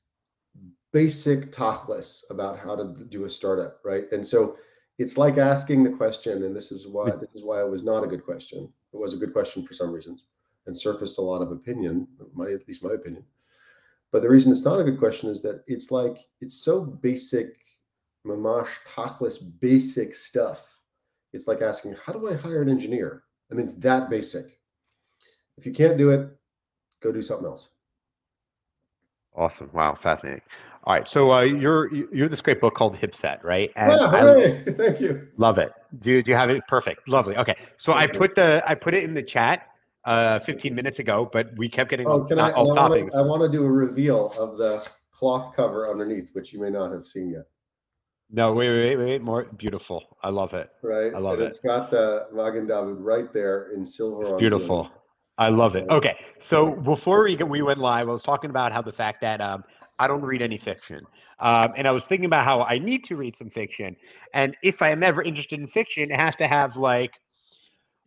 [0.92, 4.06] basic tachles about how to do a startup, right?
[4.12, 4.58] And so
[4.98, 8.04] it's like asking the question, and this is why this is why it was not
[8.04, 8.72] a good question.
[8.94, 10.26] It was a good question for some reasons,
[10.68, 13.24] and surfaced a lot of opinion, my at least my opinion.
[14.12, 17.56] But the reason it's not a good question is that it's like it's so basic,
[18.26, 20.78] mamash tachles, basic stuff.
[21.32, 23.24] It's like asking, how do I hire an engineer?
[23.52, 24.59] I mean, it's that basic.
[25.60, 26.30] If you can't do it,
[27.04, 27.68] go do something else.
[29.36, 29.70] awesome.
[29.74, 30.42] Wow, fascinating.
[30.86, 33.70] All right, so uh, you're you're this great book called Hip Set, right?
[33.76, 34.72] And Yeah, I.
[34.72, 35.28] Thank you.
[35.38, 35.74] love it.
[36.00, 36.64] Do do you have it?
[36.70, 37.06] Perfect.
[37.10, 37.36] Lovely.
[37.36, 38.20] Okay, so I Thank you.
[38.20, 39.64] put the I put it in the chat
[40.06, 42.52] uh 15 minutes ago, but we kept getting Oh, can I?
[42.52, 43.02] off I topic.
[43.02, 46.62] want, to, I want to do a reveal of the cloth cover underneath, which you
[46.62, 47.44] may not have seen yet.
[48.32, 50.18] No, wait, wait, wait, wait, more beautiful.
[50.24, 50.70] I love it.
[50.84, 51.14] Right?
[51.14, 51.48] I love and it.
[51.48, 54.26] It's got the Magen David right there in silver.
[54.36, 54.88] on blue.
[55.40, 55.88] I love it.
[55.90, 56.16] Okay,
[56.50, 59.64] so before we we went live, I was talking about how the fact that um,
[59.98, 61.08] I don't read any fiction,
[61.40, 63.96] um, and I was thinking about how I need to read some fiction,
[64.34, 67.12] and if I am ever interested in fiction, it has to have like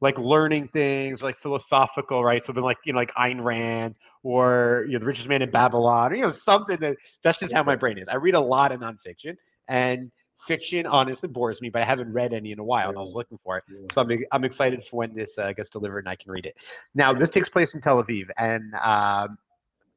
[0.03, 2.45] like learning things, like philosophical, right?
[2.45, 6.13] Something like you know, like Ayn Rand or you know, the richest man in Babylon,
[6.13, 8.09] or, you know, something that that's just how my brain is.
[8.09, 9.37] I read a lot of nonfiction,
[9.69, 10.11] and
[10.47, 13.15] fiction honestly bores me, but I haven't read any in a while, and I was
[13.15, 13.65] looking for it.
[13.95, 16.57] So I'm, I'm excited for when this uh, gets delivered and I can read it.
[16.95, 19.39] Now, this takes place in Tel Aviv, and um,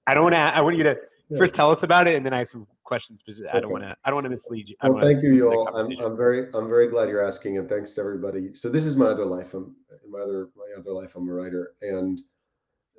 [0.08, 0.39] I don't want to.
[0.39, 0.96] I want you to
[1.38, 3.20] first tell us about it, and then I have some questions.
[3.26, 3.72] Because I don't Okay.
[3.74, 3.96] want to.
[4.04, 4.76] I don't want to mislead you.
[4.82, 5.68] I Well, thank you, Yoel.
[5.76, 5.98] I'm.
[6.00, 8.54] I'm very I'm very glad you're asking, and thanks to everybody.
[8.54, 9.54] So this is my other life.
[9.54, 11.16] I'm in my other my other life.
[11.16, 12.22] I'm a writer, and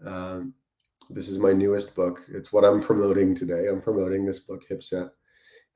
[0.05, 0.55] um,
[1.11, 2.25] this is my newest book.
[2.29, 3.69] It's what I'm promoting today.
[3.69, 5.09] I'm promoting this book, Hip Set,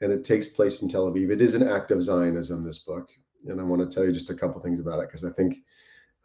[0.00, 1.30] and it takes place in Tel Aviv.
[1.30, 2.64] It is an act of Zionism.
[2.64, 3.10] This book,
[3.46, 5.58] and I want to tell you just a couple things about it because I think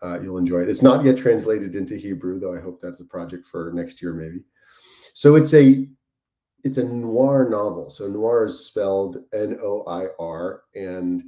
[0.01, 0.69] uh, you'll enjoy it.
[0.69, 2.55] It's not yet translated into Hebrew, though.
[2.55, 4.39] I hope that's a project for next year, maybe.
[5.13, 5.87] So it's a
[6.63, 7.89] it's a noir novel.
[7.89, 11.23] So noir is spelled N O I R, and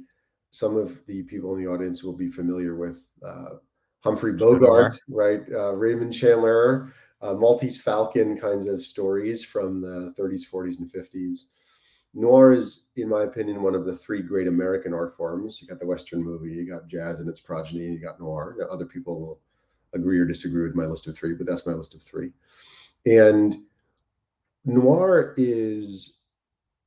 [0.50, 3.56] some of the people in the audience will be familiar with uh,
[4.00, 5.42] Humphrey Bogart, right?
[5.52, 11.40] Uh, Raymond Chandler, uh, Maltese Falcon kinds of stories from the 30s, 40s, and 50s.
[12.18, 15.62] Noir is, in my opinion, one of the three great American art forms.
[15.62, 18.56] You got the Western movie, you got jazz and its progeny, you got noir.
[18.58, 19.40] Now, other people will
[19.94, 22.32] agree or disagree with my list of three, but that's my list of three.
[23.06, 23.54] And
[24.64, 26.22] noir is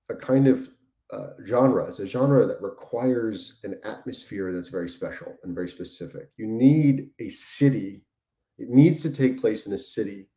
[0.09, 0.69] a kind of
[1.11, 1.85] uh, genre.
[1.85, 6.29] It's a genre that requires an atmosphere that's very special and very specific.
[6.35, 8.03] You need a city,
[8.57, 10.27] it needs to take place in a city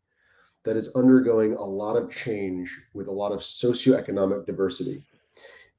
[0.65, 5.05] that is undergoing a lot of change with a lot of socioeconomic diversity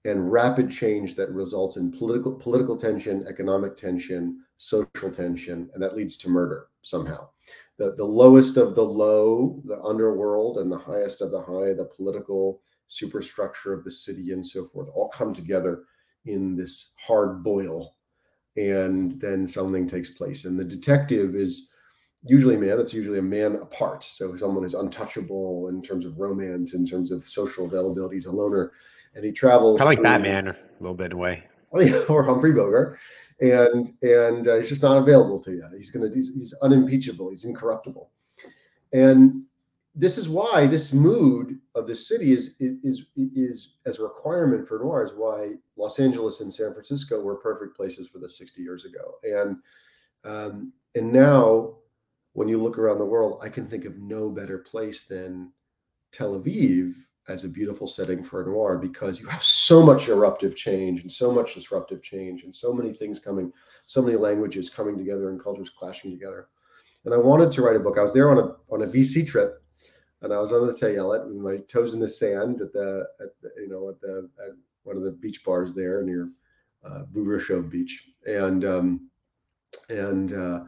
[0.06, 5.96] and rapid change that results in political political tension, economic tension, social tension, and that
[5.96, 7.28] leads to murder somehow.
[7.78, 11.90] The, the lowest of the low, the underworld, and the highest of the high, the
[11.96, 15.84] political superstructure of the city and so forth, all come together
[16.26, 17.96] in this hard boil.
[18.58, 20.46] And then something takes place.
[20.46, 21.74] And the detective is
[22.26, 24.04] usually a man, it's usually a man apart.
[24.04, 28.32] So someone who's untouchable in terms of romance, in terms of social availability, he's a
[28.32, 28.72] loner.
[29.14, 29.80] And he travels.
[29.80, 31.44] I like through- Batman a little bit away.
[32.10, 32.98] or Humphrey Bogart,
[33.42, 35.68] and and uh, he's just not available to you.
[35.76, 37.30] He's gonna he's, he's unimpeachable.
[37.30, 38.12] He's incorruptible,
[38.94, 39.44] and
[39.94, 44.80] this is why this mood of the city is is is as a requirement for
[44.80, 48.86] noir is why Los Angeles and San Francisco were perfect places for this 60 years
[48.86, 49.58] ago, and
[50.24, 51.76] um, and now
[52.36, 55.54] when you look around the world, I can think of no better place than
[56.12, 56.92] Tel Aviv
[57.30, 61.12] as a beautiful setting for a noir because you have so much eruptive change and
[61.12, 63.54] so much disruptive change and so many things coming,
[63.86, 66.50] so many languages coming together and cultures clashing together.
[67.06, 67.98] And I wanted to write a book.
[67.98, 69.64] I was there on a on a VC trip,
[70.22, 73.30] and I was on the Tayelet with my toes in the sand at the, at
[73.42, 74.52] the you know at the at
[74.84, 76.32] one of the beach bars there near
[76.84, 77.04] uh,
[77.62, 79.10] Beach, and um,
[79.90, 80.64] and uh,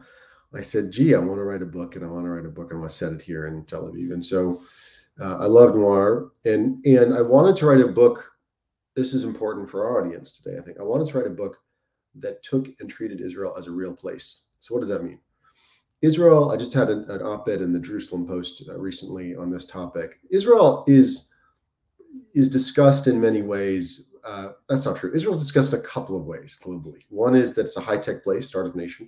[0.58, 2.50] I said, "Gee, I want to write a book, and I want to write a
[2.50, 4.62] book, and I want to set it here in Tel Aviv." And so
[5.20, 8.32] uh, I love noir, and and I wanted to write a book.
[8.96, 10.58] This is important for our audience today.
[10.58, 11.58] I think I wanted to write a book
[12.16, 14.50] that took and treated Israel as a real place.
[14.60, 15.20] So what does that mean?
[16.02, 16.52] Israel.
[16.52, 20.20] I just had an, an op-ed in the Jerusalem Post uh, recently on this topic.
[20.32, 21.32] Israel is
[22.34, 24.14] is discussed in many ways.
[24.24, 25.14] Uh, that's not true.
[25.14, 27.04] Israel is discussed a couple of ways globally.
[27.10, 29.08] One is that it's a high-tech place, startup nation,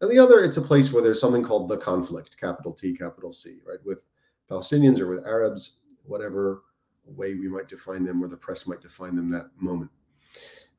[0.00, 3.32] and the other it's a place where there's something called the conflict, capital T, capital
[3.32, 4.08] C, right, with
[4.50, 6.62] Palestinians or with Arabs, whatever
[7.04, 9.90] way we might define them or the press might define them that moment.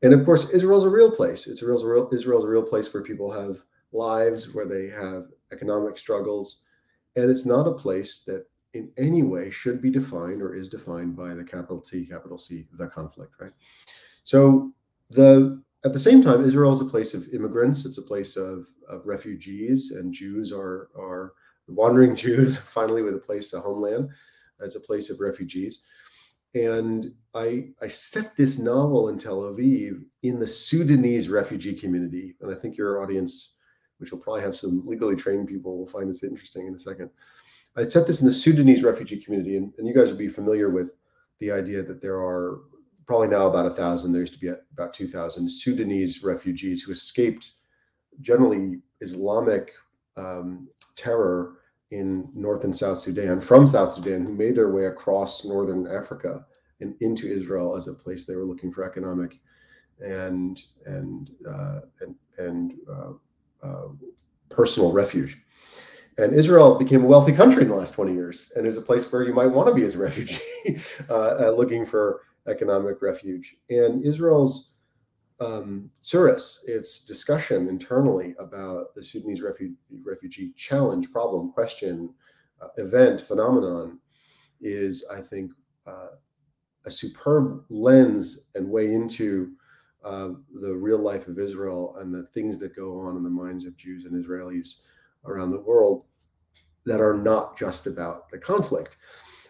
[0.04, 1.48] And of course, Israel's a real place.
[1.48, 5.98] It's a real, Israel's a real place where people have lives, where they have economic
[5.98, 6.64] struggles.
[7.16, 11.16] And it's not a place that in any way should be defined or is defined
[11.16, 13.54] by the capital T, capital C, the conflict, right?
[14.24, 14.72] So
[15.10, 17.86] the at the same time, Israel is a place of immigrants.
[17.86, 21.34] It's a place of, of refugees, and Jews are are
[21.68, 24.10] wandering Jews finally with a place, a homeland,
[24.60, 25.84] as a place of refugees.
[26.56, 32.36] And I, I set this novel in Tel Aviv in the Sudanese refugee community.
[32.42, 33.56] And I think your audience,
[33.98, 37.10] which will probably have some legally trained people, will find this interesting in a second.
[37.76, 39.58] I set this in the Sudanese refugee community.
[39.58, 40.94] And, and you guys will be familiar with
[41.40, 42.62] the idea that there are
[43.08, 47.52] probably now about a thousand, there used to be about 2,000 Sudanese refugees who escaped
[48.20, 49.72] generally Islamic
[50.18, 51.54] um, terror
[51.92, 56.46] in North and South Sudan from South Sudan who made their way across Northern Africa
[56.82, 59.40] and into Israel as a place they were looking for economic
[60.04, 63.12] and and uh, and, and uh,
[63.66, 63.88] uh,
[64.50, 65.42] personal refuge.
[66.18, 69.10] And Israel became a wealthy country in the last 20 years and is a place
[69.12, 70.42] where you might want to be as a refugee
[71.10, 73.58] uh, uh, looking for economic refuge.
[73.70, 74.72] And Israel's
[75.40, 82.14] um, Tzuris, its discussion internally about the Sudanese refugee, refugee challenge, problem, question,
[82.62, 84.00] uh, event, phenomenon
[84.62, 85.52] is, I think,
[85.86, 86.16] uh,
[86.86, 89.52] a superb lens and way into
[90.04, 90.30] uh,
[90.62, 93.78] the real life of Israel and the things that go on in the minds of
[93.78, 94.82] Jews and Israelis
[95.26, 96.06] around the world
[96.86, 98.98] that are not just about the conflict.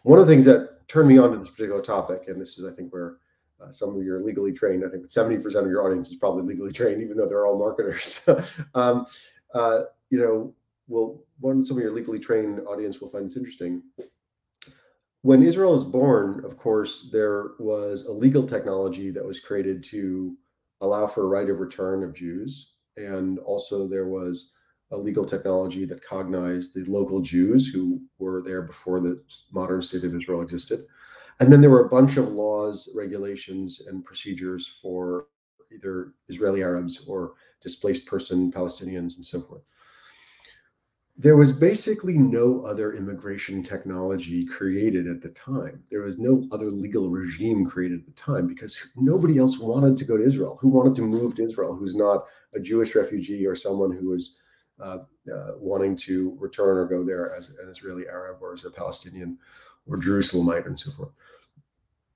[0.04, 2.66] One of the things that turned me on to this particular topic, and this is,
[2.66, 3.18] I think, where
[3.62, 4.84] uh, some of you are legally trained.
[4.86, 8.28] I think 70% of your audience is probably legally trained, even though they're all marketers.
[8.76, 9.06] um,
[9.54, 10.54] uh, you know,
[10.88, 13.82] well, one some of your legally trained audience will find this interesting.
[15.22, 20.38] When Israel was born, of course, there was a legal technology that was created to
[20.82, 24.52] allow for a right of return of Jews, and also there was
[24.92, 29.22] a legal technology that cognized the local Jews who were there before the
[29.52, 30.86] modern state of Israel existed.
[31.40, 35.28] And then there were a bunch of laws, regulations, and procedures for
[35.74, 39.62] either Israeli Arabs or displaced person Palestinians and so forth.
[41.20, 45.84] There was basically no other immigration technology created at the time.
[45.90, 50.06] There was no other legal regime created at the time because nobody else wanted to
[50.06, 50.60] go to Israel.
[50.62, 54.38] Who wanted to move to Israel who's not a Jewish refugee or someone who was
[54.82, 55.00] uh,
[55.34, 59.38] uh, wanting to return or go there as an Israeli Arab or as a Palestinian
[59.88, 61.12] or Jerusalemite and so forth.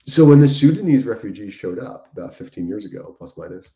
[0.05, 3.69] So when the Sudanese refugees showed up about 15 years ago, plus minus,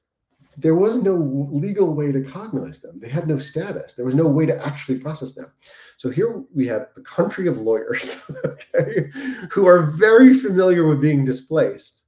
[0.57, 1.15] there was no
[1.51, 2.97] legal way to cognize them.
[2.97, 3.93] They had no status.
[3.93, 5.51] There was no way to actually process them.
[5.97, 9.09] So here we have a country of lawyers, okay,
[9.51, 12.05] who are very familiar with being displaced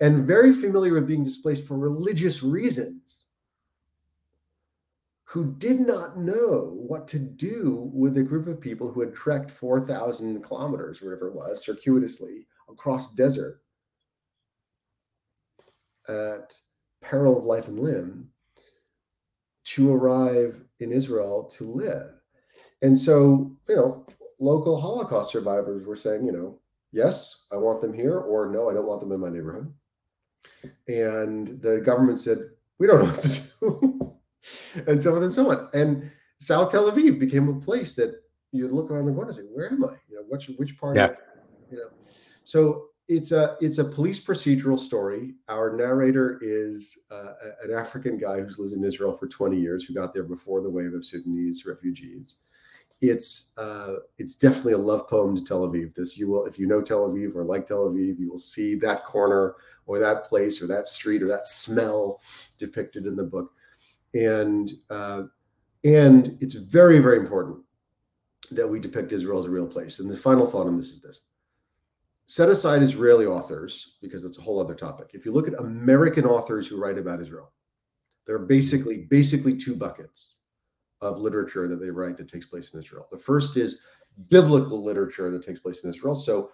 [0.00, 3.24] and very familiar with being displaced for religious reasons,
[5.34, 9.50] who did not know what to do with a group of people who had trekked
[9.50, 13.60] 4,000 kilometers, whatever it was, circuitously across desert
[16.08, 16.54] at
[17.02, 18.28] peril of life and limb
[19.64, 22.12] to arrive in Israel to live.
[22.82, 24.06] And so, you know,
[24.38, 26.60] local Holocaust survivors were saying, you know,
[26.92, 29.74] yes, I want them here, or no, I don't want them in my neighborhood.
[30.86, 33.93] and the government said, "We don't know what to do,"
[34.86, 35.68] and so on and so on.
[35.74, 38.22] And South Tel Aviv became a place that
[38.52, 39.96] you look around the corner and say, "Where am I?
[40.08, 41.10] You know, which which part Yeah.
[41.10, 41.16] of
[41.70, 41.88] you know?"
[42.44, 45.34] So it's a it's a police procedural story.
[45.48, 49.94] Our narrator is uh, an African guy who's lived in Israel for 20 years, who
[49.94, 52.36] got there before the wave of Sudanese refugees.
[53.00, 55.94] It's uh, it's definitely a love poem to Tel Aviv.
[55.94, 58.74] This you will, if you know Tel Aviv or like Tel Aviv, you will see
[58.76, 59.56] that corner
[59.86, 62.20] or that place or that street or that smell
[62.56, 63.52] depicted in the book,
[64.14, 65.24] and uh,
[65.84, 67.58] and it's very very important
[68.50, 70.00] that we depict Israel as a real place.
[70.00, 71.22] And the final thought on this is this:
[72.26, 75.10] set aside Israeli authors because it's a whole other topic.
[75.12, 77.52] If you look at American authors who write about Israel,
[78.26, 80.38] there are basically basically two buckets
[81.00, 83.06] of literature that they write that takes place in Israel.
[83.10, 83.82] The first is
[84.28, 86.14] biblical literature that takes place in Israel.
[86.14, 86.50] So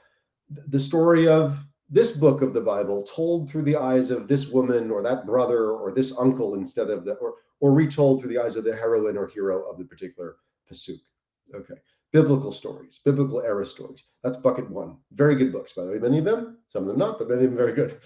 [0.49, 4.91] the story of this book of the Bible told through the eyes of this woman
[4.91, 8.57] or that brother or this uncle instead of the or or retold through the eyes
[8.57, 10.37] of the heroine or hero of the particular
[10.71, 11.01] pasuk.
[11.55, 11.75] Okay.
[12.13, 14.05] Biblical stories, biblical era stories.
[14.25, 14.99] That's bucket one.
[15.13, 15.99] Very good books, by the way.
[15.99, 18.01] Many of them, some of them not, but many of them very good.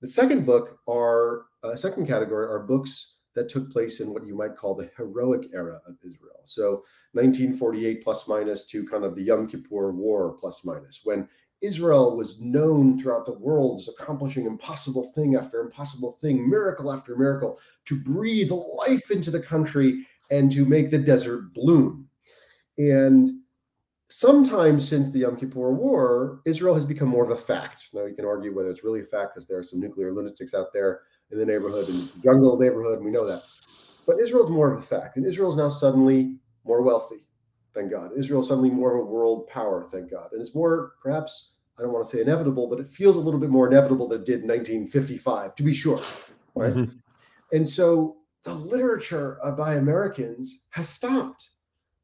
[0.00, 4.36] The second book are uh, second category are books that took place in what you
[4.36, 6.40] might call the heroic era of Israel.
[6.44, 11.28] So 1948 plus minus to kind of the Yom Kippur War plus minus, when
[11.62, 17.16] Israel was known throughout the world as accomplishing impossible thing after impossible thing, miracle after
[17.16, 22.08] miracle, to breathe life into the country and to make the desert bloom.
[22.78, 23.28] And
[24.08, 27.88] sometimes since the Yom Kippur War, Israel has become more of a fact.
[27.94, 30.54] Now you can argue whether it's really a fact because there are some nuclear lunatics
[30.54, 33.42] out there in the neighborhood and it's a jungle neighborhood, and we know that.
[34.06, 37.28] But Israel's more of a fact, and Israel's now suddenly more wealthy,
[37.74, 38.10] thank God.
[38.16, 40.32] Israel's suddenly more of a world power, thank God.
[40.32, 43.40] And it's more, perhaps, I don't want to say inevitable, but it feels a little
[43.40, 46.02] bit more inevitable than it did in 1955, to be sure.
[46.54, 46.74] Right.
[46.74, 47.00] Mhm.
[47.52, 51.50] And so the literature by Americans has stopped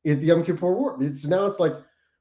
[0.06, 0.96] at the Yom Kippur War.
[1.00, 1.74] It's now it's like,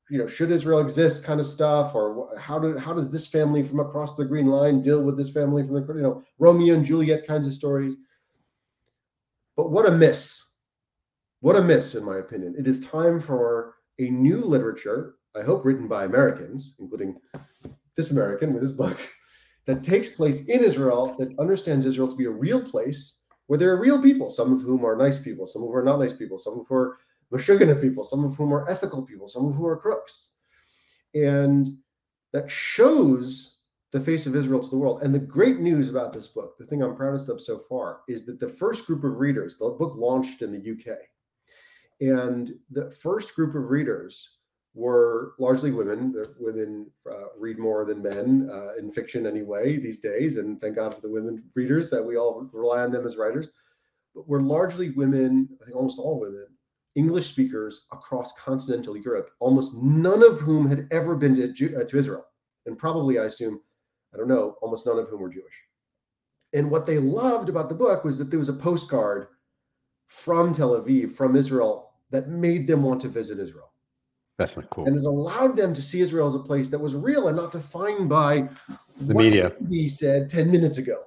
[0.10, 3.62] you know, should Israel exist kind of stuff, or how do how does this family
[3.62, 6.86] from across the green line deal with this family from the you know Romeo and
[6.86, 7.96] Juliet kinds of stories.
[9.56, 10.47] But what a miss!
[11.42, 12.56] What a miss, in my opinion.
[12.58, 15.16] It is time for a new literature.
[15.36, 17.16] I hope written by Americans, including
[17.96, 18.98] this American with this book,
[19.66, 23.72] that takes place in Israel that understands Israel to be a real place where there
[23.72, 26.14] are real people, some of whom are nice people, some of whom are not nice
[26.14, 26.98] people, some of whom are
[27.32, 30.32] Meshuggah people, some of whom are ethical people, some of whom are crooks.
[31.14, 31.78] And
[32.34, 33.60] that shows
[33.92, 35.04] the face of Israel to the world.
[35.04, 38.26] And the great news about this book, the thing I'm proudest of so far, is
[38.26, 40.98] that the first group of readers, the book launched in the UK,
[42.00, 44.38] and the first group of readers
[44.74, 46.14] were largely women.
[46.40, 50.94] Women uh, read more than men uh, in fiction anyway these days, and thank God
[50.94, 53.50] for the women readers that we all rely on them as writers.
[54.14, 56.48] But we're largely women, I think almost all women,
[56.96, 61.98] English speakers across continental Europe, almost none of whom had ever been to, uh, to
[61.98, 62.26] Israel.
[62.66, 63.60] And probably, I assume,
[64.14, 65.54] I don't know, almost none of whom were Jewish.
[66.54, 69.28] And what they loved about the book was that there was a postcard
[70.08, 73.72] from Tel Aviv, from Israel, that made them want to visit Israel.
[74.38, 74.86] That's not cool.
[74.86, 77.52] And it allowed them to see Israel as a place that was real and not
[77.52, 78.48] defined by
[79.02, 79.54] The what media.
[79.68, 81.06] he said 10 minutes ago.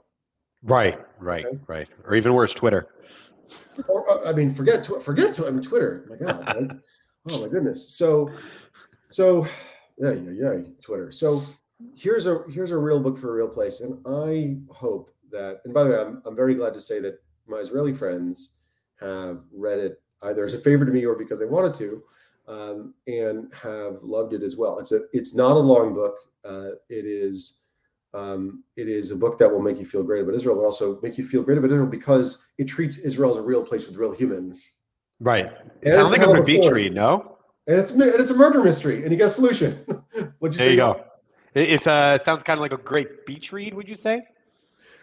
[0.62, 1.58] Right, right, Okay.
[1.68, 1.88] right.
[2.04, 2.88] Or even worse, Twitter.
[3.88, 6.06] or uh, I mean, forget forget I mean, Twitter.
[6.10, 6.70] My God, right?
[7.28, 7.96] oh my goodness.
[7.96, 8.30] So,
[9.08, 9.46] so
[9.96, 11.10] yeah, yeah, yeah, Twitter.
[11.12, 11.46] So
[11.96, 15.60] here's a here's a real book for a real place, and I hope that.
[15.64, 18.56] And by the way, I'm I'm very glad to say that my Israeli friends
[19.00, 22.02] have read it either as a favor to me or because they wanted to,
[22.48, 24.78] um, and have loved it as well.
[24.78, 26.14] It's a it's not a long book.
[26.44, 27.56] Uh, it is.
[28.12, 30.98] Um, it is a book that will make you feel great about Israel, but also
[31.00, 33.94] make you feel great about Israel because it treats Israel as a real place with
[33.94, 34.78] real humans.
[35.20, 35.48] Right.
[35.84, 37.36] And Sounds like a beach read, no?
[37.68, 39.74] And it's and it's a murder mystery, and you got a solution.
[40.40, 40.70] What'd you There say?
[40.70, 41.04] you go.
[41.54, 44.22] It, it's uh sounds kind of like a great beach read, would you say?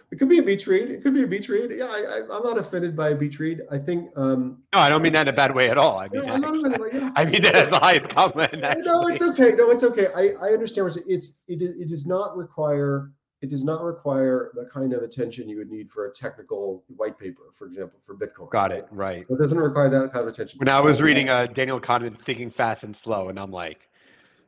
[0.10, 0.90] It could be a beach read.
[0.90, 1.70] It could be a beach read.
[1.72, 3.62] Yeah, I, I, I'm not offended by a beach read.
[3.70, 4.10] I think.
[4.16, 6.00] Um, No, I don't mean that in a bad way at all.
[6.00, 7.12] I mean, no, I'm not offended by, yeah.
[7.16, 8.64] I mean that as the highest compliment.
[8.86, 9.52] no, it's okay.
[9.52, 10.08] No, it's okay.
[10.16, 10.86] I, I understand.
[10.88, 11.04] what you're.
[11.08, 15.48] It's it, is- it does not require it does not require the kind of attention
[15.48, 18.50] you would need for a technical white paper, for example, for Bitcoin.
[18.50, 18.88] Got it.
[18.92, 19.26] Right.
[19.28, 20.58] So it doesn't require that kind of attention.
[20.58, 23.90] When I was reading uh, Daniel Kahneman, Thinking Fast and Slow, and I'm like,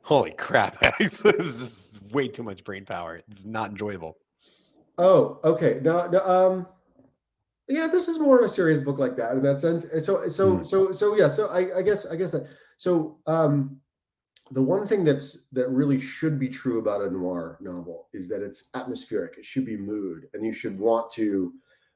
[0.02, 1.70] holy crap, this is
[2.12, 3.18] way too much brain power.
[3.18, 4.18] It's not enjoyable.
[5.00, 5.80] Oh, okay.
[5.82, 6.68] No, no, um,
[7.70, 9.86] yeah, this is more of a serious book like that in that sense.
[10.06, 10.64] So, so, Hmm.
[10.64, 11.30] so, so, yeah.
[11.30, 12.48] So, I, I guess, I guess that.
[12.78, 13.80] So, um,
[14.52, 18.42] the one thing that's that really should be true about a noir novel is that
[18.42, 19.38] it's atmospheric.
[19.38, 21.54] It should be mood, and you should want to,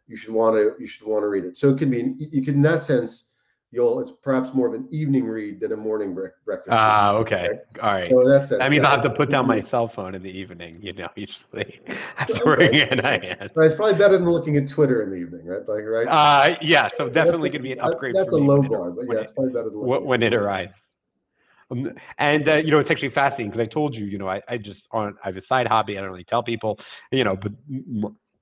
[0.08, 1.58] you should want to, you should want to read it.
[1.58, 3.33] So it can be, you can in that sense,
[3.74, 6.78] you'll it's perhaps more of an evening read than a morning bre- breakfast.
[6.78, 7.60] Ah, uh, okay, right?
[7.82, 8.10] all right.
[8.10, 10.78] So that's that means I have to put down my cell phone in the evening.
[10.82, 11.82] You know, usually
[12.18, 15.46] after ring it, I Right, it's probably better than looking at Twitter in the evening,
[15.46, 15.68] right?
[15.68, 16.08] Like, right?
[16.08, 16.88] Uh, yeah.
[16.98, 18.16] So definitely going to be an upgrade.
[18.16, 20.74] That's a low bar, but yeah, it, it's probably better than when, when it arrives.
[21.72, 24.42] Um, and uh, you know, it's actually fascinating because I told you, you know, I,
[24.48, 25.98] I just on I have a side hobby.
[25.98, 26.80] I don't really tell people,
[27.12, 27.52] you know, but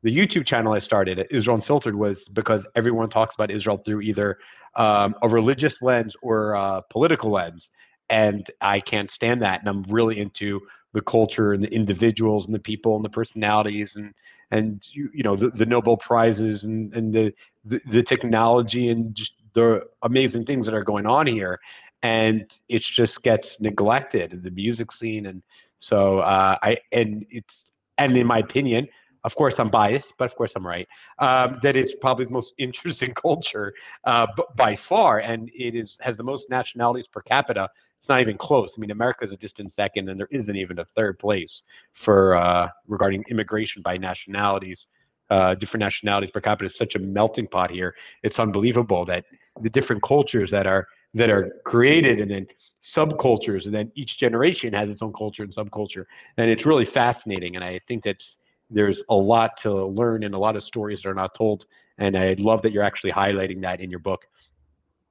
[0.03, 4.39] the YouTube channel I started, Israel Unfiltered, was because everyone talks about Israel through either
[4.76, 7.69] um, a religious lens or a political lens,
[8.09, 9.59] and I can't stand that.
[9.59, 10.61] And I'm really into
[10.93, 14.13] the culture and the individuals and the people and the personalities and
[14.51, 17.34] and you, you know the, the Nobel prizes and and the,
[17.65, 21.59] the the technology and just the amazing things that are going on here
[22.03, 25.41] and it just gets neglected in the music scene and
[25.80, 27.65] so uh, i and it's
[27.97, 28.88] and in my opinion
[29.24, 30.88] of course i'm biased but of course i'm right.
[31.19, 31.59] Um,
[32.01, 33.74] probably the most interesting culture
[34.05, 37.69] uh, by far and it is has the most nationalities per capita.
[37.99, 38.72] It's not even close.
[38.76, 41.63] I mean america is a distant second and there isn't even a third place
[41.93, 44.88] for uh, regarding immigration by nationalities
[45.32, 46.69] uh, different nationalities per capita.
[46.69, 47.95] Is such a melting pot here.
[48.22, 49.24] It's unbelievable that
[49.61, 52.47] the different cultures that are that are created and then
[52.84, 56.05] subcultures and then each generation has its own culture and subculture.
[56.38, 58.24] And it's really fascinating and i think that
[58.72, 61.65] there's a lot to learn and a lot of stories that are not told
[61.97, 64.26] and i love that you're actually highlighting that in your book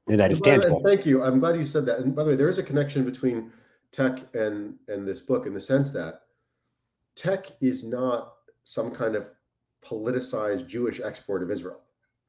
[0.09, 2.37] and that is tangible thank you i'm glad you said that and by the way
[2.37, 3.51] there is a connection between
[3.93, 6.23] tech and and this book in the sense that
[7.15, 8.35] tech is not
[8.65, 9.31] some kind of
[9.85, 11.81] politicized jewish export of israel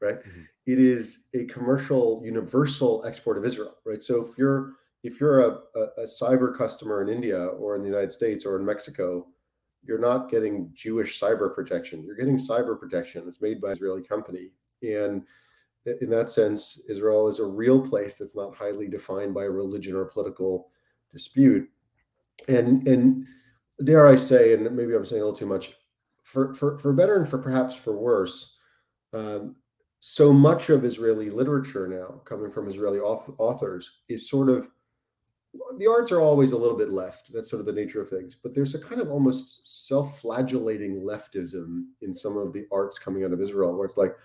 [0.02, 0.20] right?
[0.20, 0.42] Mm-hmm.
[0.66, 4.04] It is a commercial universal export of Israel, right?
[4.04, 4.74] So if you're
[5.04, 8.60] if you're a, a, a, cyber customer in India or in the United States or
[8.60, 9.26] in Mexico,
[9.84, 12.04] you're not getting Jewish cyber protection.
[12.04, 14.52] You're getting cyber protection that's made by an Israeli company.
[14.84, 15.24] And
[15.86, 19.96] in that sense, Israel is a real place that's not highly defined by a religion
[19.96, 20.70] or political
[21.12, 21.68] dispute.
[22.48, 23.26] And and
[23.84, 25.74] dare I say, and maybe I'm saying a little too much,
[26.24, 28.58] for for for better and for perhaps for worse,
[29.14, 29.56] um,
[30.00, 34.70] so much of Israeli literature now, coming from Israeli authors, is sort of
[35.78, 37.34] the arts are always a little bit left.
[37.34, 38.36] That's sort of the nature of things.
[38.42, 43.34] But there's a kind of almost self-flagellating leftism in some of the arts coming out
[43.34, 44.16] of Israel, where it's like,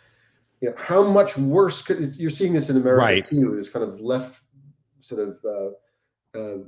[0.60, 3.24] you know, how much worse could you're seeing this in America right.
[3.24, 3.54] too?
[3.56, 4.42] This kind of left
[5.00, 6.58] sort of uh, uh,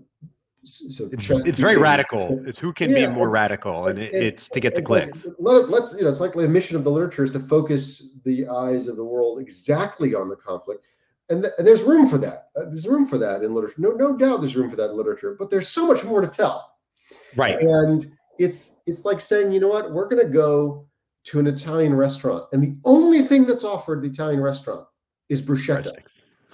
[0.65, 2.45] so it's, it's very radical.
[2.47, 5.25] It's who can yeah, be more and, radical, and, it, it's to get the clicks.
[5.25, 8.19] Like, let let's you know, it's like the mission of the literature is to focus
[8.25, 10.85] the eyes of the world exactly on the conflict,
[11.29, 12.49] and, th- and there's room for that.
[12.57, 13.77] Uh, there's room for that in literature.
[13.79, 15.37] No, no doubt, there's room for that in literature.
[15.39, 16.73] But there's so much more to tell.
[17.37, 17.61] Right.
[17.61, 18.05] And
[18.39, 20.87] it's it's like saying, you know what, we're going to go
[21.25, 24.87] to an Italian restaurant, and the only thing that's offered the Italian restaurant
[25.29, 25.93] is bruschetta.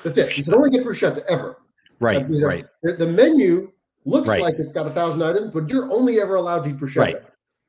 [0.02, 0.36] That's it.
[0.36, 1.58] You can only get bruschetta ever.
[2.00, 2.22] Right.
[2.22, 2.66] Uh, you know, right.
[2.82, 3.70] The menu
[4.04, 4.42] looks right.
[4.42, 6.96] like it's got a thousand items, but you're only ever allowed to eat bruschetta.
[6.98, 7.16] Right.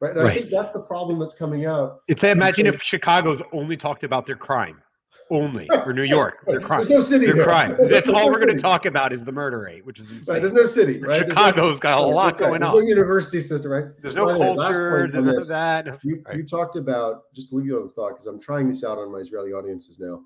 [0.02, 0.12] Right.
[0.12, 0.32] And right.
[0.32, 2.00] I think that's the problem that's coming out.
[2.08, 4.82] If they imagine if Chicago's only talked about their crime,
[5.30, 6.80] only for New York, their crime.
[6.80, 7.26] There's no city.
[7.26, 7.78] Their there.
[7.90, 10.26] That's all no we're going to talk about is the murder rate, which is insane.
[10.28, 10.42] right.
[10.42, 11.00] There's no city.
[11.02, 11.28] Right.
[11.28, 12.40] Chicago's no, got a lot right.
[12.40, 12.76] going There's on.
[12.76, 13.72] No university system.
[13.72, 13.86] Right.
[14.02, 15.10] There's no culture.
[15.12, 16.00] There's none of that.
[16.04, 16.38] You, right.
[16.38, 18.98] you talked about just to leave you on the thought because I'm trying this out
[18.98, 20.22] on my Israeli audiences now.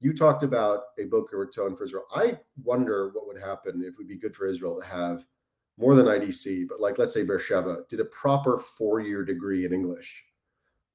[0.00, 2.04] You talked about a Boca Raton for Israel.
[2.14, 5.24] I wonder what would happen if it would be good for Israel to have
[5.78, 10.24] more than IDC, but like let's say Beersheba did a proper four-year degree in English,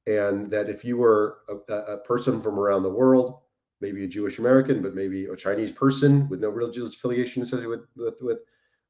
[0.08, 3.39] and that if you were a, a, person from around the world,
[3.82, 8.16] maybe a Jewish American, but maybe a Chinese person with no religious affiliation associated with
[8.22, 8.39] with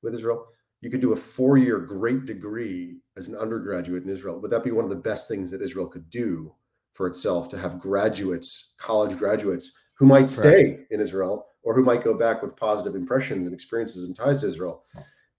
[0.01, 0.47] with, Israel,
[0.81, 4.39] you could do a four-year great degree as an undergraduate in Israel.
[4.41, 6.53] Would that be one of the best things that Israel could do
[6.91, 10.79] for itself to have graduates, college graduates who might stay right.
[10.91, 14.47] in Israel or who might go back with positive impressions and experiences and ties to
[14.47, 14.83] Israel?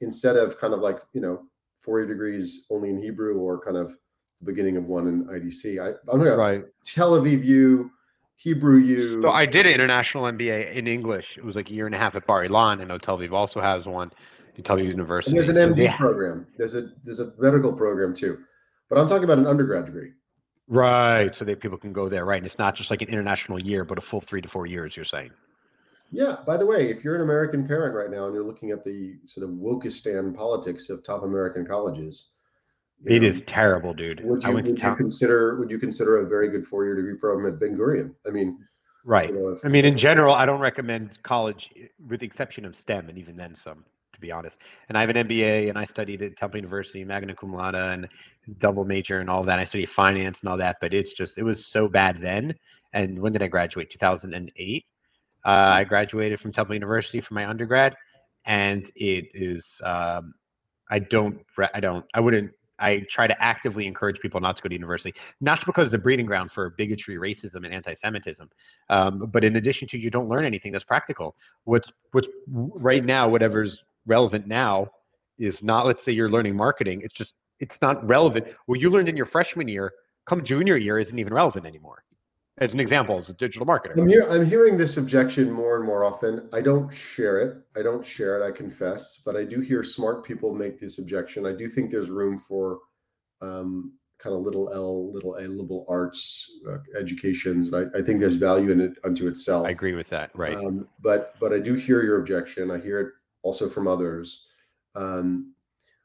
[0.04, 1.42] instead of kind of like you know
[1.80, 3.96] four year degrees only in Hebrew or kind of
[4.44, 5.82] beginning of one in IDC.
[5.82, 6.64] I, I'm gonna right.
[6.84, 7.90] Tel Aviv U,
[8.36, 9.22] Hebrew U.
[9.22, 11.26] So I did an international MBA in English.
[11.36, 12.80] It was like a year and a half at Bar Ilan.
[12.80, 14.10] I know Tel Aviv also has one.
[14.62, 15.30] Tel Aviv University.
[15.30, 16.46] And there's an MD so program.
[16.56, 18.38] There's a there's a medical program too,
[18.88, 20.12] but I'm talking about an undergrad degree.
[20.68, 21.34] Right.
[21.34, 22.38] So that people can go there, right?
[22.38, 24.96] And it's not just like an international year, but a full three to four years.
[24.96, 25.30] You're saying.
[26.10, 26.36] Yeah.
[26.46, 29.16] By the way, if you're an American parent right now and you're looking at the
[29.26, 32.33] sort of wokistan politics of top American colleges,
[33.06, 34.24] it know, is terrible, dude.
[34.24, 37.52] Would you, would you consider would you consider a very good four year degree program
[37.52, 38.14] at Ben Gurion?
[38.26, 38.58] I mean,
[39.04, 39.30] right.
[39.30, 41.70] You know, if, I mean, in general, I don't recommend college,
[42.08, 43.84] with the exception of STEM, and even then some.
[44.12, 44.56] To be honest.
[44.88, 48.08] And I have an MBA, and I studied at Temple University, magna cum laude, and
[48.58, 49.58] double major, and all that.
[49.58, 52.54] I studied finance and all that, but it's just it was so bad then.
[52.92, 53.90] And when did I graduate?
[53.90, 54.86] 2008.
[55.44, 57.96] Uh, I graduated from Temple University for my undergrad,
[58.46, 59.64] and it is.
[59.82, 60.34] Um,
[60.90, 61.40] I don't.
[61.74, 62.04] I don't.
[62.14, 62.52] I wouldn't
[62.84, 65.98] I try to actively encourage people not to go to university, not because it's a
[65.98, 68.48] breeding ground for bigotry, racism, and anti-Semitism,
[68.90, 71.34] um, but in addition to you don't learn anything that's practical.
[71.64, 74.88] What's what's right now, whatever's relevant now,
[75.38, 75.86] is not.
[75.86, 77.00] Let's say you're learning marketing.
[77.02, 78.46] It's just it's not relevant.
[78.66, 79.92] What you learned in your freshman year,
[80.28, 82.04] come junior year, isn't even relevant anymore
[82.58, 83.98] as an example as a digital marketer.
[83.98, 86.48] I'm, hear, I'm hearing this objection more and more often.
[86.52, 87.56] I don't share it.
[87.76, 91.46] I don't share it i confess but i do hear smart people make this objection.
[91.46, 92.78] I do think there's room for
[93.40, 97.74] um, kind of little l little a liberal arts uh, educations.
[97.74, 99.66] I, I, think there's value in it unto itself.
[99.66, 100.56] I agree with that right.
[100.56, 102.70] Um, but but i do hear your objection.
[102.70, 103.08] I hear it
[103.42, 104.46] also from others.
[104.94, 105.53] Um,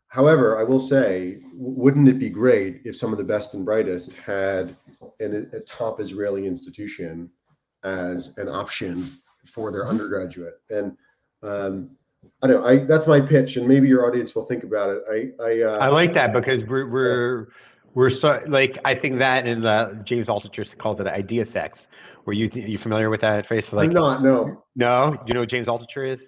[0.09, 4.13] However, I will say, wouldn't it be great if some of the best and brightest
[4.15, 4.75] had
[5.19, 7.29] an, a top Israeli institution
[7.83, 9.07] as an option
[9.45, 9.91] for their mm-hmm.
[9.91, 10.61] undergraduate?
[10.71, 10.97] And
[11.43, 11.95] um,
[12.41, 12.67] I don't know.
[12.67, 15.03] I that's my pitch, and maybe your audience will think about it.
[15.09, 17.47] I I, uh, I like that because we're we're
[17.93, 21.79] we're so like I think that and the James Altucher calls it idea sex.
[22.25, 23.71] Were you you familiar with that phrase?
[23.71, 24.23] Like, I'm not.
[24.23, 24.63] No.
[24.75, 25.11] No.
[25.11, 26.19] Do you know what James Altucher is?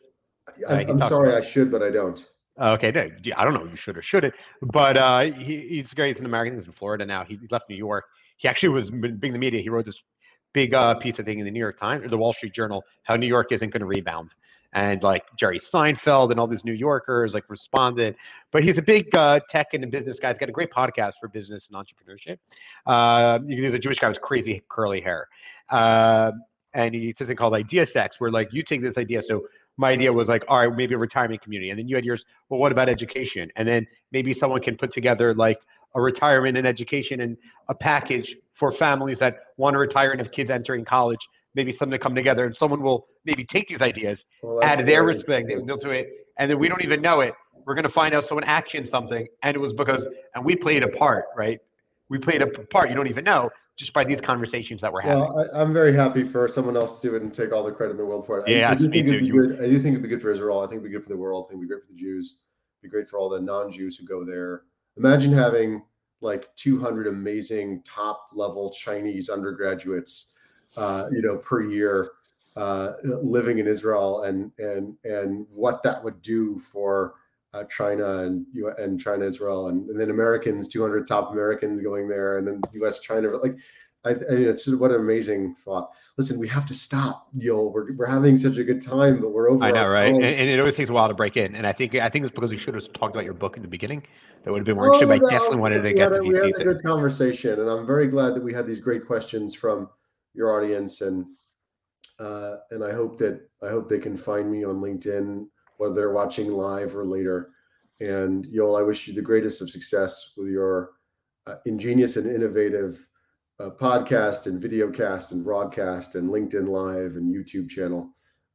[0.70, 1.34] I, am uh, sorry.
[1.34, 2.26] I should, but I don't.
[2.60, 2.89] Okay,
[3.36, 3.64] I don't know.
[3.64, 6.10] You should or shouldn't, but uh, he, he's great.
[6.10, 6.58] He's an American.
[6.60, 7.24] He's in Florida now.
[7.24, 8.06] He left New York.
[8.38, 9.62] He actually was being the media.
[9.62, 10.02] He wrote this
[10.54, 12.84] big uh, piece, I think, in the New York Times or the Wall Street Journal,
[13.04, 14.34] how New York isn't going to rebound.
[14.74, 18.16] And like Jerry Seinfeld and all these New Yorkers like responded.
[18.52, 20.30] But he's a big uh, tech and business guy.
[20.30, 22.38] He's got a great podcast for business and entrepreneurship.
[22.86, 25.28] Uh, he's a Jewish guy with crazy curly hair.
[25.70, 26.32] Uh,
[26.74, 29.22] and he does something called idea sex, where like you take this idea.
[29.28, 29.45] So
[29.78, 31.70] my idea was like, all right, maybe a retirement community.
[31.70, 33.50] And then you had yours, well, what about education?
[33.56, 35.58] And then maybe someone can put together like
[35.96, 37.38] a retirement and education and
[37.70, 41.20] a package for families that want to retire and have kids entering college.
[41.56, 45.04] Maybe something to come together and someone will maybe take these ideas, well, add their
[45.04, 46.08] respect, they'll do it.
[46.38, 47.34] And then we don't even know it.
[47.66, 49.28] We're going to find out someone actioned something.
[49.44, 51.60] And it was because, and we played a part, right?
[52.10, 55.24] We played a part you don't even know just by these conversations that we're having.
[55.24, 57.72] Well, I, am very happy for someone else to do it and take all the
[57.72, 58.48] credit in the world for it.
[58.48, 59.60] Yeah, I, I do think it'd be good.
[59.60, 60.60] I do think it'd be good for Israel.
[60.60, 61.46] I think it'd be good for the world.
[61.48, 62.36] I think it'd be great for the Jews.
[62.80, 64.64] It'd be great for all the non-Jews who go there.
[64.98, 65.84] Imagine having
[66.22, 70.36] like 200 amazing top level Chinese undergraduates,
[70.78, 72.12] uh, you know, per year
[72.56, 77.16] uh, living in Israel and and and what that would do for
[77.54, 78.45] uh, China and
[78.78, 82.99] and China Israel and, and then Americans 200 top Americans going there and then U.S.
[82.99, 83.58] China like
[84.04, 85.91] I, I mean, it's what an amazing thought.
[86.18, 87.68] Listen, we have to stop, yo.
[87.68, 89.64] We're, we're having such a good time, but we're over.
[89.64, 90.08] I know, right?
[90.08, 91.56] And, and, it always takes a while to break in.
[91.56, 93.62] And I think I think it's because we should have talked about your book in
[93.62, 94.04] the beginning.
[94.43, 95.22] That would have been more oh, interesting.
[95.22, 98.08] No, I definitely wanted to get had, We had a good conversation, and I'm very
[98.08, 99.88] glad that we had these great questions from
[100.34, 101.26] your audience, and
[102.20, 105.45] uh, and I hope that I hope they can find me on LinkedIn
[105.82, 107.50] whether they're watching live or later.
[108.02, 110.92] And Yoel, I wish you the greatest of success with your
[111.48, 113.04] uh, ingenious and innovative
[113.60, 118.12] uh, podcast and videocast and broadcast and LinkedIn Live and YouTube channel.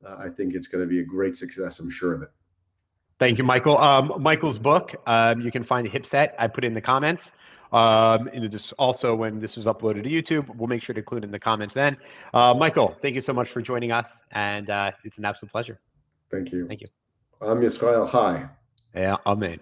[0.06, 1.80] Uh, I think it's going to be a great success.
[1.80, 2.28] I'm sure of it.
[3.18, 3.76] Thank you, Michael.
[3.78, 6.36] Um, Michael's book, um, you can find Hip Set.
[6.38, 7.24] I put it in the comments.
[7.72, 11.24] Um, and just also when this is uploaded to YouTube, we'll make sure to include
[11.24, 11.96] in the comments then.
[12.32, 15.80] Uh, Michael, thank you so much for joining us, and uh, it's an absolute pleasure.
[16.30, 16.68] Thank you.
[16.68, 16.86] Thank you.
[17.42, 18.48] Am Yisrael Chai.
[18.94, 19.60] Yeah, amen.